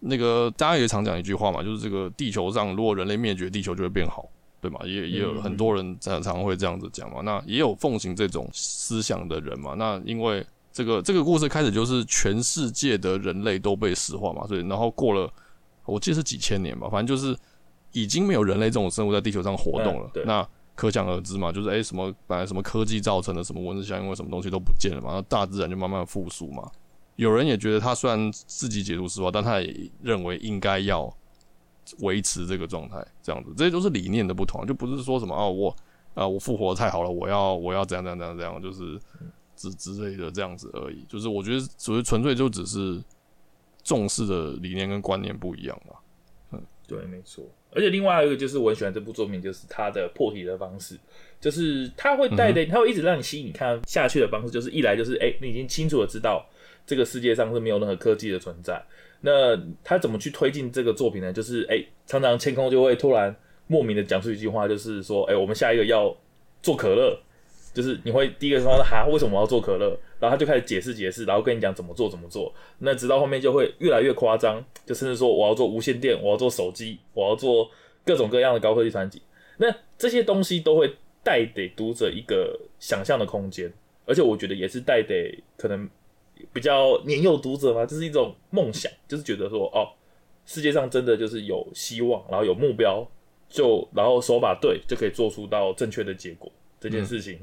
[0.07, 4.29] 那个大家也常讲一句话嘛，就是这个地球上如果人类灭绝，地球就会变好。
[4.61, 4.79] 对吗？
[4.83, 7.21] 也也有很多人常常会这样子讲嘛。
[7.21, 9.73] 那也有奉行这种思想的人嘛。
[9.75, 15.31] 那因为这个这个故事开始就是全世界的人类都被石化嘛，所以然后过了
[15.85, 17.37] 我记得是几千年吧，反正就是
[17.91, 20.09] 已经没有人类这种生物在地球上活动了。
[20.15, 26.69] 嗯、那可想而知嘛，就是诶、欸，什么本来什么科技造成的什么蚊子效应，因为什么东西都不见了嘛，那大自然就慢慢复苏嘛。
[27.15, 31.09] 有人也觉得他虽然自己解读是吧，但他也认为应该要
[31.99, 35.69] 维持这个状态，这样子，这些都是理念的不同，就不是说什么哦，我
[36.13, 38.99] 啊、呃，我复活太好了，我要我要怎样怎样怎样怎样，就是
[39.55, 41.05] 之之类的这样子而已。
[41.07, 43.01] 就是我觉得，所谓纯粹就只是
[43.85, 45.95] 重视的理念跟观念不一样嘛。
[46.51, 47.45] 嗯，对，没错。
[47.71, 50.97] 而且另外一个就是我很喜欢这部作品，就是它的破题的方式，
[51.39, 56.45] 就是他会带的，他会一直让你吸引你看下去的方式，就是一来就是哎、欸，你已经清楚的知道。
[56.87, 58.79] 这个世界上是没有任何科技的存在。
[59.21, 61.33] 那他怎么去推进这个作品呢？
[61.33, 66.15] 就是哎，常常天空就会突然莫名的讲出一句话，就是说，哎，我们下一个要
[66.61, 67.19] 做可乐。
[67.75, 69.89] 就是你会第一个说哈，为什么我要做可乐？
[70.19, 72.51] 然后他就开始解释解释，然后跟你讲怎么做怎么做。
[72.79, 77.69] 那直到后面就会越来越夸张，就甚至说我要做无线电，我要做手机，我要做
[78.03, 79.21] 各种各样的高科技产品。
[79.57, 79.67] 那
[79.97, 83.71] 这些东西都会带给读者一个想象的空间，
[84.05, 85.87] 而且我觉得也是带给可能。
[86.51, 89.87] 比较年幼读者嘛，这是一种梦想，就是觉得说，哦，
[90.45, 93.07] 世界上真的就是有希望，然后有目标，
[93.47, 96.51] 就然后手法对，就可以做出到正确的结果。
[96.77, 97.39] 这件事情，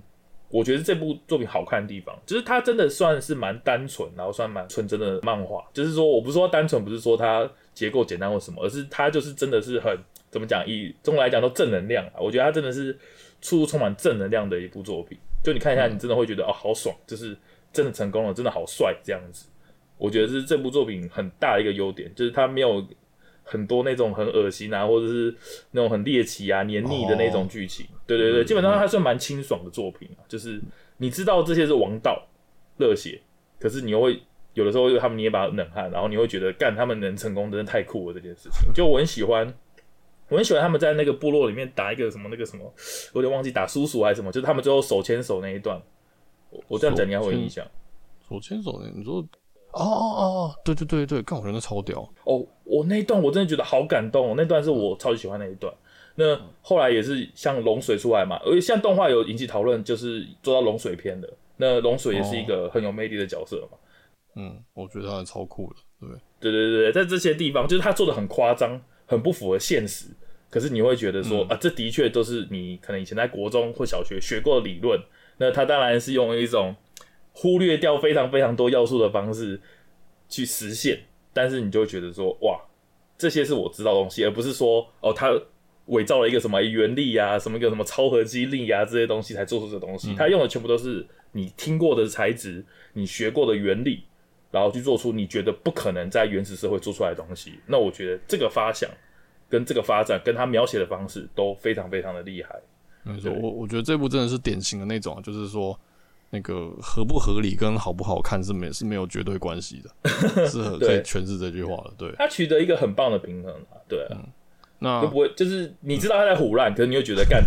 [0.53, 5.69] 我觉得这部作品好看的地方，就是它真的算是蛮单纯，然后算蛮纯真的漫画。
[5.73, 9.97] 就是说，我不是说单纯，不是说它结构简单或什么，而是它就是真的是很
[10.31, 12.21] 怎么讲，以中国来讲都正能量啊。
[12.21, 12.93] 我觉得它真的是
[13.41, 15.19] 处处充满正能量的一部作品。
[15.43, 17.37] 就你看一下，你真的会觉得、哦，好爽，就是。
[17.73, 19.49] 真的成功了，真的好帅，这样子，
[19.97, 22.87] 我觉得是这部作品很大的一个优点，就是它没有
[23.45, 25.35] 很多那种很恶心啊，或者是
[25.73, 27.87] 那种很猎奇啊、黏腻的那种剧情。
[27.87, 30.61] 哦、对对对，基本上它算蛮清爽的作品啊，就是
[30.99, 32.27] 你知道这些是王道
[32.79, 33.21] 热血，
[33.59, 34.23] 可是你又会
[34.55, 38.73] 有的时候他们捏把冷汗，然后你会觉得干他们能成功真的太酷了这件事情。
[38.73, 39.53] 就我很喜欢，
[40.29, 42.65] 我很喜欢他们在那个部落里面打一个什么那个什么，
[43.13, 45.81] 我有点忘记打叔叔还是什么，就是他们最后手牵手那一段。
[46.69, 47.67] 我这样讲你还会有印象？
[48.29, 48.83] 手牵手？
[48.95, 49.27] 你说，
[49.73, 52.47] 哦哦哦，对对对对，看我觉得超屌哦！
[52.65, 55.73] 我那一段我真的觉得好感动哦，那段是我超级喜欢那一段。
[56.15, 61.33] 那后来也是像龙水出来嘛，而且像动画有引起讨论，就是做到龙水篇的。
[61.57, 63.79] 那龙水也是一个很有魅力的角色嘛。
[64.37, 66.09] 嗯，我觉得他超酷的，
[66.39, 70.09] 对对对对，在这些地方就是他做的很夸张，很不符合现实。
[70.51, 75.01] 可是你会觉得说、嗯、啊，这的确都是你可能以前在国中或小学学过的理论。
[75.39, 76.77] 那他当然是用一种
[77.33, 79.61] 忽略掉非常非常多要素的方式
[80.29, 81.01] 去实现，
[81.33, 82.61] 但是你就会觉得说，哇，
[83.19, 85.31] 这些是我知道的东西，而不是说，哦，他
[85.87, 90.15] 伪造了一个什么原力啊，什么一个什么超合金力啊这些东西才做出这东西。
[90.15, 94.05] 他用的全部都是你听过的材质，你学过的原理，
[94.51, 97.55] 然后去做出你觉得不可能在原始社会做出来的东西。
[97.67, 98.89] 那我觉得这个发想
[99.49, 102.55] 跟这个发展跟他描写的方式都非常非常的厉害。
[103.03, 105.79] 没错，我我觉得这部真的是典型的那种，就是说
[106.35, 109.91] 那个合不合理跟好不好看是没是没有绝对关系的，
[110.49, 111.93] 适合可以诠释这句话的。
[111.99, 114.27] 对，他取得一个很棒的平衡啊，对啊，嗯、
[114.79, 117.45] 那就不会就是你知道他在唬烂，嗯、可是你又觉得干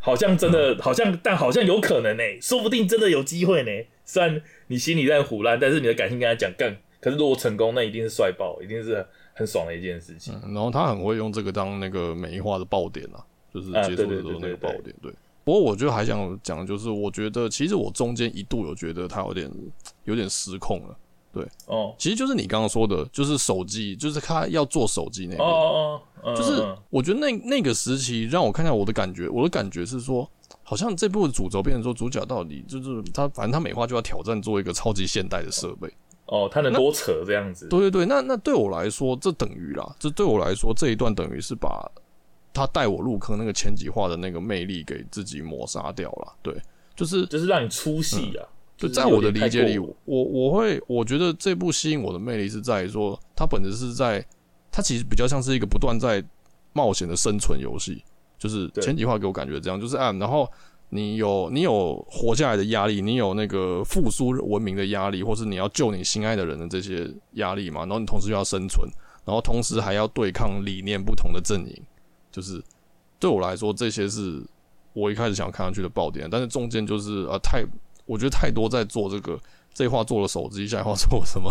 [0.00, 3.86] 好像真的、嗯、好像，但好像有可能呢、欸，说不定真的有机会呢、欸。
[4.06, 10.34] 虽然你心里在唬烂，但是你的感情跟他讲干，可是如果成功，那一定是帅爆，一定是很爽的一件事情。
[10.42, 13.22] 嗯、然后他很会用这个当那个美化的爆点啊。
[13.52, 15.12] 就是结束的时候那个爆点，对。
[15.44, 19.50] 不过我就还想讲的就是，我觉得其实我中间一度有觉得他有点
[20.04, 20.96] 有点失控了，
[21.32, 21.44] 对。
[21.66, 25.42] 哦，其实就是你刚刚说的，就是手机，就是他要做手机那个。
[25.42, 30.30] 哦哦，就是我觉得那那个时期让我看看我的感觉，我的感觉是说，
[30.62, 35.92] 好像这部主轴变成说主角到底就是他，反正他美化就要挑战做一个超级现代的设备。
[36.26, 37.66] 哦，他能多扯这样子？
[37.66, 41.90] 对对对，那那对我来说，这等于啦，这对我来说这一段等于是把。
[42.52, 46.54] 他带我入坑那个前几话的那个魅力给自己抹杀掉了，对，
[46.94, 48.46] 就是就是让你出戏啊。
[48.76, 54.24] 就在我的理解里，我我会我觉得这部吸引我的魅力是在于说，它本质是在，
[54.72, 56.24] 它其实比较像是一个不断在
[56.72, 58.02] 冒险的生存游戏。
[58.38, 60.50] 就是前几话给我感觉这样，就是啊，然后
[60.88, 68.90] 你有你有活下来的压力，你有那个复苏文明的压力，或是你要救你心爱的人的这些压力嘛，然后你同时又要生存，
[69.24, 71.82] 然后同时还要对抗理念不同的阵营。
[72.32, 72.60] 就是
[73.20, 74.42] 对我来说，这些是
[74.94, 77.62] 我一开始想看上去的爆点，但是中间就是啊，太
[78.06, 79.38] 我觉得太多在做这个
[79.72, 81.50] 这一话做了手机，下一话做了什么？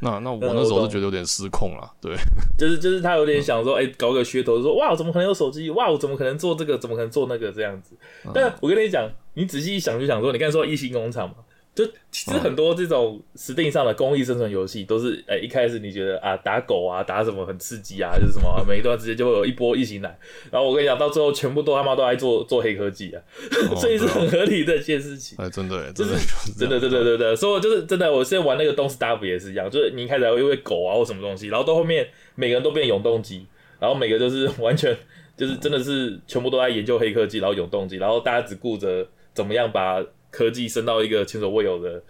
[0.00, 2.16] 那那我那时候是觉得有点失控了，对，
[2.58, 5.68] 就是就是他有点想说，哎、欸，搞个噱头，说哇，我怎么可能有手机？
[5.70, 6.78] 哇，我怎么可能做这个？
[6.78, 7.52] 怎么可能做那个？
[7.52, 7.94] 这样子。
[8.32, 11.36] 但我跟你讲，你仔细一想，就想说，你刚才说一星工厂嘛。
[11.72, 20.18] 就其实很多这种 Steam 上的公益生存游戏，都是哎、欸、一开始你觉得啊打狗啊打什么很刺激啊，就是什么、啊、 每一段时间就会有一波异形来，
[20.50, 23.22] 然后我跟你讲到最后全部都他妈都在做做黑科技啊，
[23.70, 25.38] 哦、所以是很合理的一件事情。
[25.40, 26.14] 哎，真的，就是
[26.58, 33.46] 真的，真的，对对，所以就是真的，我现在玩那个 Don't Starve 也是一样，就是你一开始还会因为狗啊或什么东西，然后到后面每个人都变永动机，
[33.78, 34.96] 然后每个就是完全
[35.36, 42.02] 就是真的是全部都在研究黑科技，然后永动机，然后大家只顾着怎么样把科技升到一个前所未有的。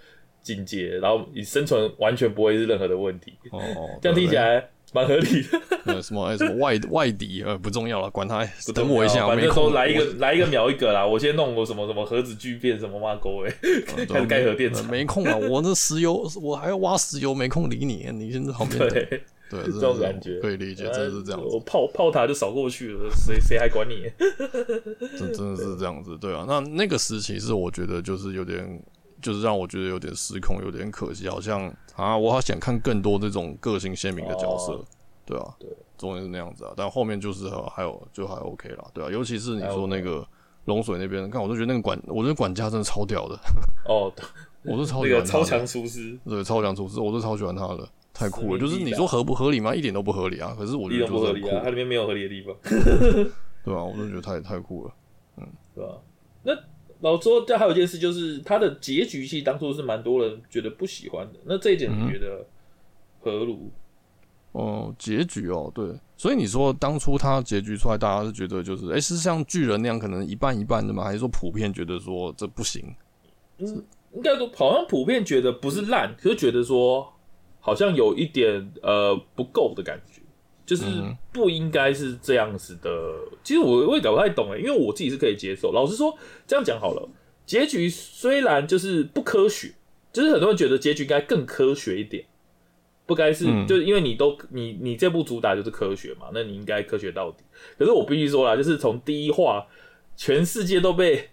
[0.42, 3.34] 境界，然后你生存完全不会是任何的问题。
[3.52, 3.60] 哦，
[4.00, 5.60] 这样听起来蛮合理的。
[5.84, 6.24] 呃，什么？
[6.24, 7.42] 哎，什么外外敌？
[7.42, 8.42] 呃，不重要了，管他。
[8.74, 11.06] 等我一下，反正说来一个， 来一个秒一个啦。
[11.06, 13.52] 我先弄个什么什么核子巨变什么嘛狗哎，
[14.08, 14.82] 开始盖核电厂。
[14.86, 18.10] 没空啊，我那石油，我还要挖石油，没空理你。
[18.10, 21.46] 你现在旁边对对， 这种感觉可以理解，真的是这样子。
[21.48, 24.08] 我炮炮塔就扫过去了，谁谁还管你？
[25.18, 26.44] 真真的是这样子，对啊。
[26.48, 28.82] 那那个时期是我觉得就是有点。
[29.22, 34.84] 就是让我觉得有点失控，有点可惜，好像啊，我好想看更多这种个性鲜明的角色，哦、
[35.26, 36.72] 对啊，对，终于是那样子啊。
[36.74, 40.26] 但后面就是还有就还 OK 了，对啊，尤其是你说那个
[40.64, 43.38] 龙水那边，看我都觉得那个管，我觉得管家真的超屌的
[43.84, 44.10] 哦，
[44.64, 48.60] 我是超喜欢超强厨师，对，超强厨师，我都超喜欢他的，太酷了。
[48.60, 49.74] 就是你说合不合理吗？
[49.74, 50.54] 一点都不合理啊。
[50.58, 52.54] 可是我觉得就是很酷，啊，它里面没有合理的地方，
[53.64, 54.94] 对啊，我都觉得太太酷了，
[55.38, 55.92] 嗯，对吧？
[56.42, 56.52] 那。
[57.02, 61.38] 老周，这还有一件事，就是它的结局其实当初是蛮多人觉得不喜欢的。
[61.46, 62.44] 那这一点你觉得
[63.22, 63.70] 何如？
[64.52, 71.02] 哦、嗯呃，结局哦，对，所以你说当初他结局出来，大家是觉得就是，哎、欸，是像巨人那样可能一半一半的吗？
[71.02, 72.94] 还是说普遍觉得说这不行？
[73.56, 73.82] 嗯，
[74.12, 77.10] 应该说好像普遍觉得不是烂，可是觉得说
[77.60, 80.20] 好像有一点呃不够的感觉。
[80.66, 80.84] 就是
[81.32, 82.88] 不应该是这样子的。
[83.42, 85.72] 其实我我也搞不太懂哎，因为我自己是可以接受。
[85.72, 87.08] 老实说，这样讲好了，
[87.44, 89.72] 结局虽然就是不科学，
[90.12, 92.24] 就是很多人觉得结局应该更科学一点，
[93.04, 97.42] 不该是，就是因为你都你你这部主打就是科学嘛，那你应该科学到底。
[97.76, 99.66] 可是我必须说啦，就是从第一话，
[100.14, 101.30] 全世界都被。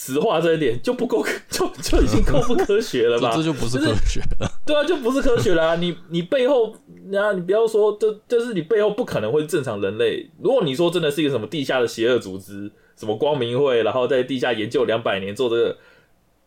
[0.00, 3.32] 实话这一点就不够， 就就已经够不科学了吧？
[3.34, 4.48] 这就不是科学了。
[4.64, 5.74] 对啊，就不是科学啦啊。
[5.74, 6.72] 你你背后，
[7.12, 10.30] 啊，你不要说，这就是你背后不可能会是正常人类。
[10.40, 15.76] 如果你说真的是一个什么地下的邪恶组织，什么光明会，然后在地下研究两百年做这个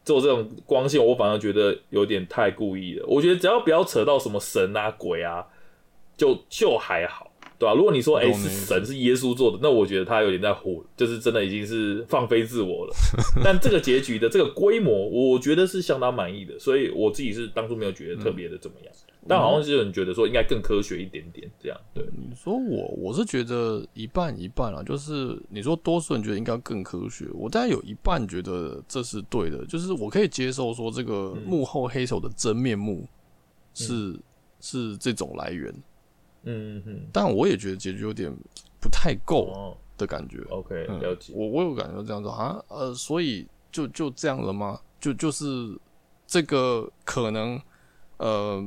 [0.05, 3.05] 做这种光线，我反而觉得有点太故意了。
[3.05, 5.45] 我觉得只要不要扯到什么神啊鬼啊，
[6.15, 7.30] 就就还好。
[7.61, 7.75] 对吧、啊？
[7.75, 12.95] 如果你说哎是神是耶稣做的，那我觉得他有点在唬，就是真的已经是放飞自我了。
[13.43, 18.91] 但这个结局的这个规模，我觉得是相当满意的，所以我自己是当初没有觉得特别的怎么样。
[19.21, 21.77] 嗯、但好像是有人觉得说应该更科学一点点这样。
[21.93, 33.07] 对，你说我我是觉得一半一半啊，就是你说多数人觉得应该更科学，我当然有一半觉得这是对的，就是我可以接受说这个幕后黑手的真面目
[33.75, 34.23] 是、嗯、
[34.61, 35.71] 是这种来源。
[36.43, 38.31] 嗯嗯，但我也觉得结局有点
[38.79, 40.39] 不太够的感觉。
[40.49, 41.33] 哦、OK，了解。
[41.33, 44.79] 嗯、我我有感觉这样子啊，呃，所以就就这样了吗？
[44.99, 45.77] 就就是
[46.25, 47.61] 这个可能
[48.17, 48.63] 呃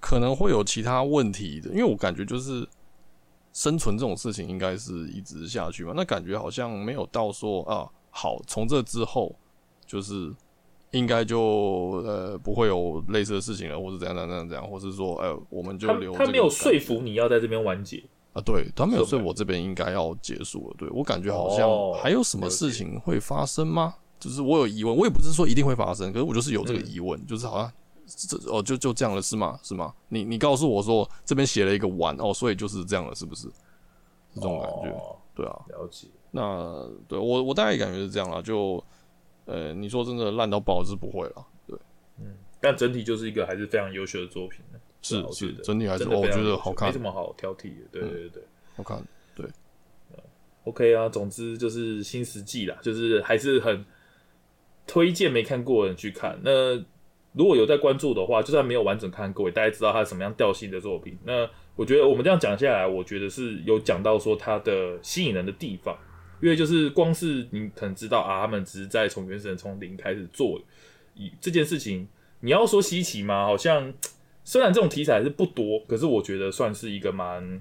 [0.00, 2.66] 可能会有其他问题的，因为我感觉就是
[3.52, 5.92] 生存这种事情应该是一直下去嘛。
[5.96, 9.34] 那感觉好像没有到说啊，好，从这之后
[9.86, 10.34] 就是。
[10.92, 11.40] 应该就
[12.06, 16.24] 呃不会有类似的事情了，或者怎样怎样怎样，或是说，哎、呃，我们就留他。
[16.24, 18.40] 他没有说服你要在这边完结啊？
[18.40, 20.74] 对，他没有说我这边应该要结束了。
[20.78, 21.68] 对，我感觉好像
[22.02, 23.94] 还有什么事情会发生吗？
[23.96, 27.70] 哦、就是我有疑问，我也不是说一定会发生，可是我就是有这个疑问，嗯、就是好像
[28.06, 29.60] 这哦就就这样了是吗？
[29.62, 29.92] 是吗？
[30.08, 33.46] 你你告诉我说这边写了一个完哦，所以就是这样了，是不是？
[34.34, 36.08] 这种感觉，哦、对啊，了解。
[36.30, 38.82] 那对我我大概感觉是这样了，就。
[39.48, 41.78] 呃，你说真的烂到爆是不会了，对，
[42.20, 44.60] 嗯，但整体就是一个还是非常优秀的作品，
[45.00, 48.42] 是是的，整体还是我觉得好看，没什么好挑剔的，对对对，
[48.76, 49.02] 好看，
[49.34, 49.46] 对
[50.64, 53.82] ，OK 啊，总之就是新世纪啦，就是还是很
[54.86, 56.38] 推荐没看过的人去看。
[56.42, 56.74] 那
[57.32, 61.16] 如果有在关注的话，就算没有完整看过，大家知道它是什么样调性的作品。
[61.24, 65.96] 那我觉得我们这样讲下来，我觉得是有讲到说它的吸引人的地方。
[66.40, 70.60] 因为就是光是你可能知道啊，他们只是在从原始人从零开始做
[71.14, 72.06] 以这件事情，
[72.40, 73.44] 你要说稀奇吗？
[73.44, 73.92] 好像
[74.44, 77.60] 虽然这种题材是不多，可是我觉得算是一个蛮，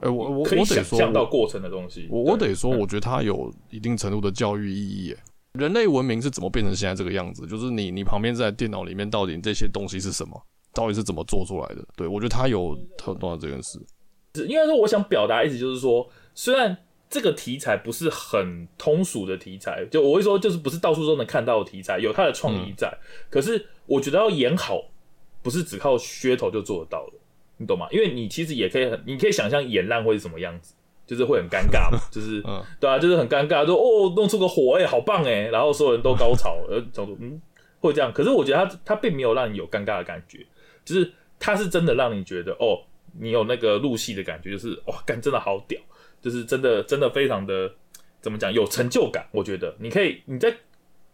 [0.00, 2.08] 哎，我我可以想象到过程的东西。
[2.10, 5.14] 我我得说，我觉得它有一定程度的教育意义。
[5.58, 7.46] 人类文明是怎么变成现在这个样子？
[7.46, 10.42] 就是你你旁边在电脑里面到底这些东西是什么？
[10.72, 11.86] 到底是怎么做出来的？
[11.94, 13.78] 对，我觉得它有很多这件事。
[14.46, 16.74] 应该说，我想表达意思就是说，虽然
[17.12, 22.88] 这个题材不是很通俗的题材，就我会说，就是不是到处都能看到的题材，有它的创意在。
[22.88, 22.98] 嗯、
[23.28, 24.82] 可是我觉得要演好，
[25.42, 27.12] 不是只靠噱头就做得到了，
[27.58, 27.86] 你懂吗？
[27.90, 30.72] 因为你其实也可以很，你可以想象演烂会是什么样子，
[31.06, 36.82] 就是会很尴尬嘛， 就是、嗯、对啊，就是很尴尬，说哦，弄出个火，哎、欸，好棒哎，然后所有人都高潮，呃，
[37.20, 37.38] 嗯，
[37.80, 38.10] 会这样。
[38.10, 40.46] 可是我觉得他他并没有让你有尴尬的感觉，
[40.82, 42.80] 就是他是真的让你觉得哦。
[43.20, 45.78] 你有那个入戏的感觉，就是哇，干真的好屌，
[46.22, 47.70] 就是真的真的非常的
[48.22, 49.26] 怎么讲，有成就感。
[49.32, 50.56] 我觉得你可以你在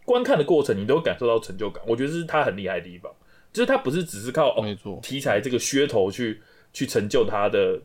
[0.04, 1.82] 观看的过程，你都感受到成就感。
[1.88, 3.12] 我觉得这是他很厉害的地方，
[3.52, 6.40] 就是他不是只是靠哦题材这个噱头去
[6.72, 7.80] 去成就他的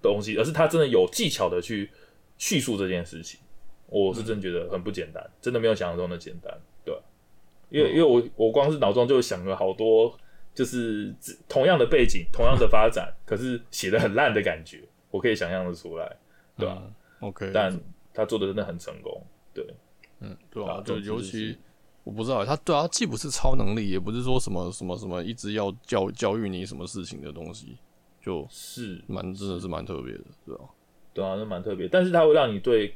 [0.00, 1.90] 东西，而是他真的有技巧的去
[2.38, 3.38] 叙述这件事情。
[3.88, 6.96] 我是真觉得很不简单，真的没有想象中的简单，对。
[7.68, 10.16] 因为因为我我光是脑中就想了好多。
[10.54, 11.10] 就是
[11.48, 16.14] 同样的背景，同样的发展，可是写的很烂的感觉，我可以想象的出来，
[16.56, 17.78] 对吧、嗯、？OK，但
[18.12, 19.22] 他做的真的很成功，
[19.54, 19.66] 对，
[20.20, 21.56] 嗯，对啊，就尤其
[22.04, 27.78] 我不知道他，对啊，他既不是超能力，也不是说什么什么什么一直要教教育你什么事情的东西，
[28.20, 29.68] 就是蛮真的是。
[29.68, 30.64] 蛮特别的，对吧？
[31.14, 32.94] 对啊，那蛮特别，但是他会让你对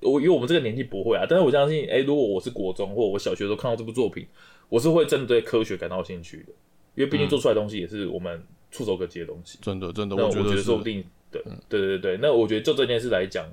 [0.00, 4.26] 我，因为我们这个年纪不会啊，但是我相信，哎、欸，如果我是国中或我小学的时候看到这部作品，
[4.68, 6.52] 我是会真的对科学感到兴趣的。
[6.94, 8.42] 因为毕竟做出来的东西也是我们
[8.72, 13.46] 触手可及的东西，真的真的，我觉得说不定，对对对对，那我觉得就这件事来讲，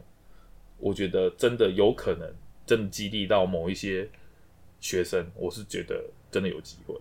[0.78, 2.32] 我觉得真的有可能
[2.66, 4.08] 真的激励到某一些
[4.80, 6.96] 学生，我是觉得真的有机会，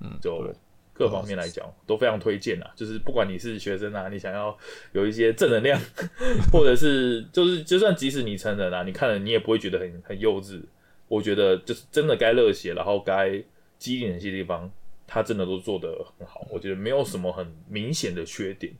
[0.00, 0.52] 嗯，就
[0.92, 4.56] 各方面来讲都非常推荐啊，就是不管你是学生啊，你想要
[4.92, 5.80] 有一些正能量，
[6.52, 10.60] 或者是就是就算即使你成人啊，你看了你也不会觉得很很幼稚，
[11.08, 13.42] 我觉得就是真的该热血，然后该
[13.78, 14.70] 激励的一些地方。
[15.12, 18.72] 他真的都做得很好，我觉得没有什么很明显的缺点。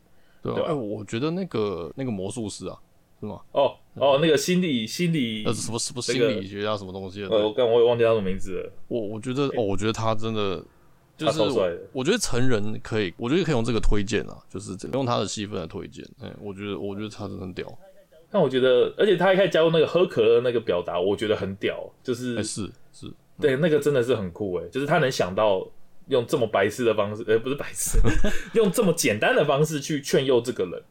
[0.42, 2.76] 对，哎，我觉得那个那个魔术师啊，
[3.20, 3.40] 是吗？
[3.52, 7.24] 哦哦，那个心理心理呃什么什么心理学家什么东西？
[7.24, 8.72] 呃，我刚我也忘记他什么名字了。
[8.88, 10.62] 我我觉得哦，我觉得他真的
[11.16, 11.40] 就是
[11.92, 16.04] 我觉得成人可以，我觉得可以用这个推荐啊，就是用他的戏份来推荐。
[16.22, 17.66] 哎，我觉得我觉得他真的很屌。
[18.30, 25.66] 但我觉得，而且他一开始加入那个喝可乐那个表达，我觉得很屌，就是是是，对，那个真的是很酷哎，就是他能想到。
[26.10, 27.98] 用这么白痴的方式，呃，不是白痴，
[28.52, 30.82] 用这么简单的方式去劝诱这个人，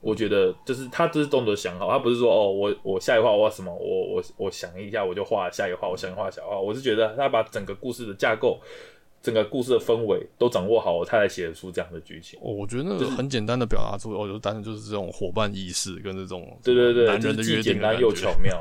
[0.00, 8.58] 我觉得就是他就是动作想好，他不是说哦，我我下一话我要什么，我我我想一下我就画下一话，我想画小画，我是觉得他把整个故事的架构、
[9.22, 12.40] 整个故事的氛围都掌握好，他才写得出这样的剧情。
[12.42, 18.58] 哦，我觉得那个很简单的表达出，哦，就单纯就是这种伙伴意识跟这种对对对，男人的约定，简单又巧妙。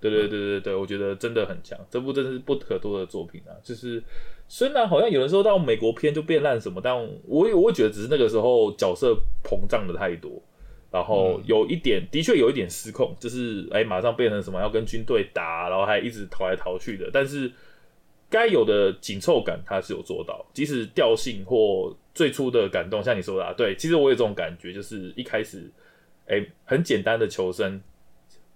[0.00, 4.02] 对对对对对，我觉得真的很强，这部真的是不可多的作品啊，就是。
[4.48, 10.42] 虽然好像有人说到美国片就变烂什么，但我我会觉得只是那个时候角色膨胀的太多，
[10.90, 17.10] 然后有一点、的确有一点失控，就是哎马上变成什么要跟军队打，然后还一直逃来逃去的。
[17.12, 17.52] 但是
[18.30, 25.70] 该有的紧凑感他是有做到，即使调性或最初的感动，像你说的啊，对，其实我有这种感觉，就是一开始
[26.26, 27.80] 哎很简单的求生，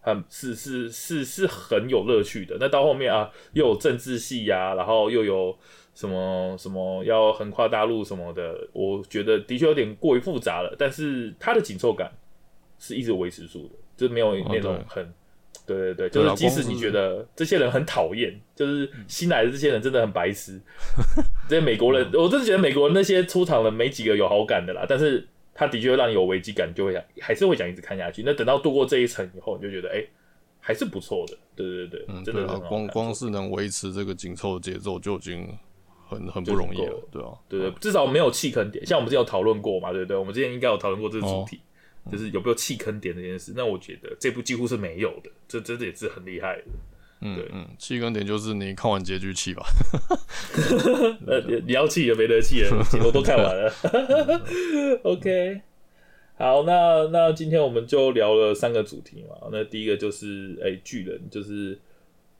[0.02, 2.58] 很是是是是很有乐趣的。
[2.60, 5.56] 那到后面啊又有政治戏呀、啊，然后又有。
[5.94, 10.74] 什么什么要横跨大陆什么的，我觉得的确有点过于复杂了。
[10.78, 12.10] 但是它的紧凑感
[12.78, 15.12] 是一直维持住的，就没有那种很，哦、
[15.66, 20.58] 对，对对对，就是即使你觉得这些人很讨厌，就是新来的这些人真的很白痴，
[21.46, 24.86] 这些美国人，我真的觉得美国人那些出场的没几个有好感的啦。
[24.88, 28.22] 但是他的确会让你有危机感，你就会想，还是会想一直看下去。
[28.24, 30.08] 那等到度过这一层以后，你就觉得，哎、欸，
[30.60, 31.36] 还是不错的。
[31.54, 35.48] 对对对，嗯，真的光光是能维持这个紧凑的节奏就已经。
[36.04, 38.84] 很很不容易了，对啊，对对，至少没有弃坑点。
[38.84, 40.14] 像我们之前有讨论过嘛，对不对？
[40.14, 41.58] 我们之前应该有讨论过这个主题，
[42.10, 43.54] 就是有没有弃坑点这件事。
[43.56, 46.64] 那我觉得这部几乎是没有的，这真的也是很厉害的。
[47.22, 49.64] 嗯，嗯，弃坑点就是你看完结局气吧。
[51.26, 53.72] 呃，你要气也没得气了， 我都看完了。
[55.04, 55.60] OK，
[56.36, 59.48] 好，那那今天我们就聊了三个主题嘛。
[59.50, 61.78] 那第一个就是哎，巨人就是。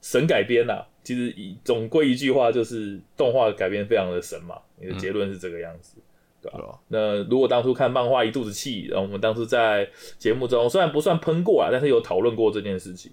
[0.05, 4.57] 神改编呐，其实以总归一句话就是动画改编非常的神嘛。
[4.81, 6.03] 你的结论是这个样子，嗯、
[6.43, 6.75] 对吧、啊？
[6.89, 13.13] 那如果当初看漫画一肚子气，然后我们当初在节目中虽然不算喷过啊，但是有讨论过这件事情。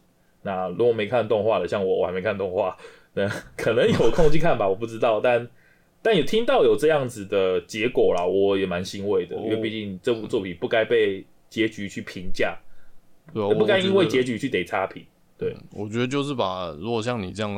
[0.49, 2.75] 那如果没看动画的，像我我还没看动画，
[3.13, 5.21] 那可能有空去看吧， 我不知道。
[5.21, 5.47] 但
[6.01, 12.57] 但有听到有这样子的结果啦，我也蛮欣慰的，哦、因为毕竟这部作品不该被结局去评价，
[13.31, 15.05] 对，不该因为结局去得差评。
[15.37, 17.53] 对，我觉得就是把如果像你这样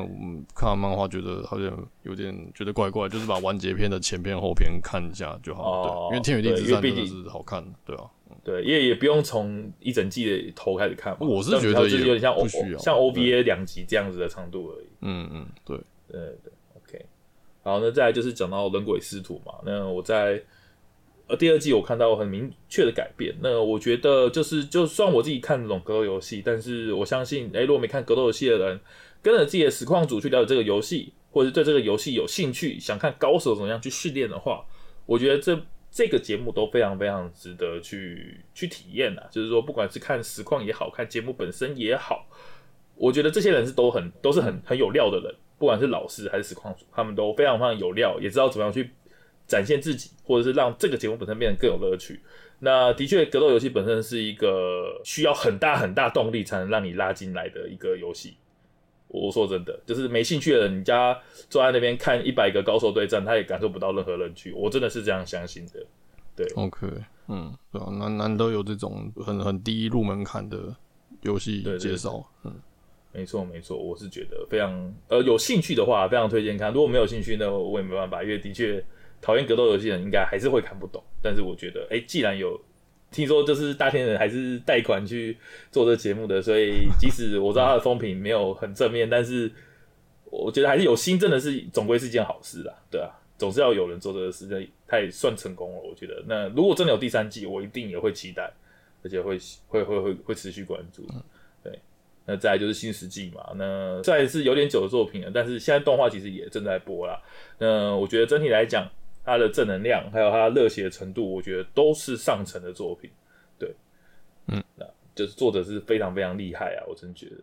[0.53, 5.63] 看完漫画，觉得好像有点觉得怪怪，就是把完结篇的前篇后篇看一下就好。
[5.63, 8.03] 哦，对，因为《天与地之战》真的是好看，对啊。
[8.43, 11.19] 对，也也不用从一整季的头开始看嘛。
[11.21, 12.47] 我是觉得就是有点像 O
[12.79, 14.87] 像 OVA 两集这样子的长度而已。
[15.01, 15.77] 嗯嗯，对
[16.07, 17.05] 对对，OK。
[17.61, 19.53] 好，那再来就是讲到人鬼师徒嘛。
[19.63, 20.41] 那我在
[21.27, 23.35] 呃第二季我看到很明确的改变。
[23.41, 28.79] 那我觉得就是，就算我自己看这种格斗游戏，但是我相信，哎，如果没看格斗游戏的人，
[29.21, 34.65] 跟着自己的实况组去了解这个游戏，或者是对这个游戏有兴趣，想看高手怎么样去训练的话，
[35.05, 35.61] 我觉得这。
[35.91, 42.25] 这个节目都非常非常值得去去体验啊，就是说，不管是看实况也好，看节目本身也好，
[42.95, 48.89] 我觉得这些人是都很都是很很有料的人，不管是老师还是实况主，他们都非常非常有料，也知道怎么样去
[49.45, 52.21] 展现自己，或者是让这个节目本身变得更有乐趣。
[52.59, 58.37] 那的确，格斗游戏本身是一个需要很大很大动力才能让你拉进来的一个游戏。
[59.13, 61.17] 我说真的，就是没兴趣的人，你家
[61.49, 64.53] 坐在那边看一百个高手对战，他也感受不到任何乐趣。
[64.53, 65.85] 我真的是这样相信的。
[66.35, 66.87] 对，OK，
[67.27, 70.75] 嗯，对啊，难难得有这种很很低入门槛的
[71.23, 72.53] 游戏介绍，嗯，
[73.11, 76.71] 没错没错，我是觉得非常呃有兴趣的话，非常推荐看。
[76.73, 78.83] 如果没有兴趣那，我也没办法，因为的确
[79.21, 81.03] 讨厌格斗游戏的人应该还是会看不懂。
[81.21, 82.59] 但是我觉得，哎、欸，既然有。
[83.11, 85.37] 听说就是大天人还是贷款去
[85.69, 89.51] 做这节目的，所以即使我知道他的风评没有很正面，但是
[90.29, 96.23] 我觉得还是有心，真的是总归是一件好事啦，对啊，总是要有人做这个事，那他也算成功了，我觉得。
[96.25, 98.49] 那如果真的有第三季，我一定也会期待，
[99.03, 99.37] 而且会
[99.67, 101.05] 会会会会持续关注。
[101.61, 101.77] 对，
[102.25, 107.21] 那再来就是新世纪嘛，那虽然是有点久的作品了，但是现在动画其实也正在播啦。
[107.57, 108.89] 那我觉得整体来讲。
[109.31, 113.09] 他的正能量，还有他热血的程度，我觉得都是上乘的作品。
[113.57, 113.73] 对，
[114.47, 117.35] 嗯，那就是作者是非常非常厉害啊，我真觉得。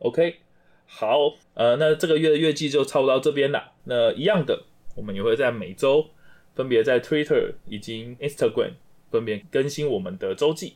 [0.00, 0.36] OK，
[0.86, 3.72] 好，呃，那这个月的月季就差不多到这边了。
[3.84, 4.64] 那一样的，
[4.96, 6.04] 我们也会在每周
[6.56, 8.72] 分别在 Twitter 以及 Instagram
[9.12, 10.74] 分别更新我们的周记。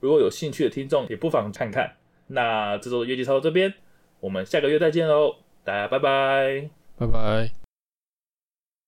[0.00, 1.96] 如果有兴趣的听众，也不妨看看。
[2.26, 3.72] 那这周的月季抄到这边，
[4.20, 7.65] 我们下个月再见喽，大家拜拜，拜拜。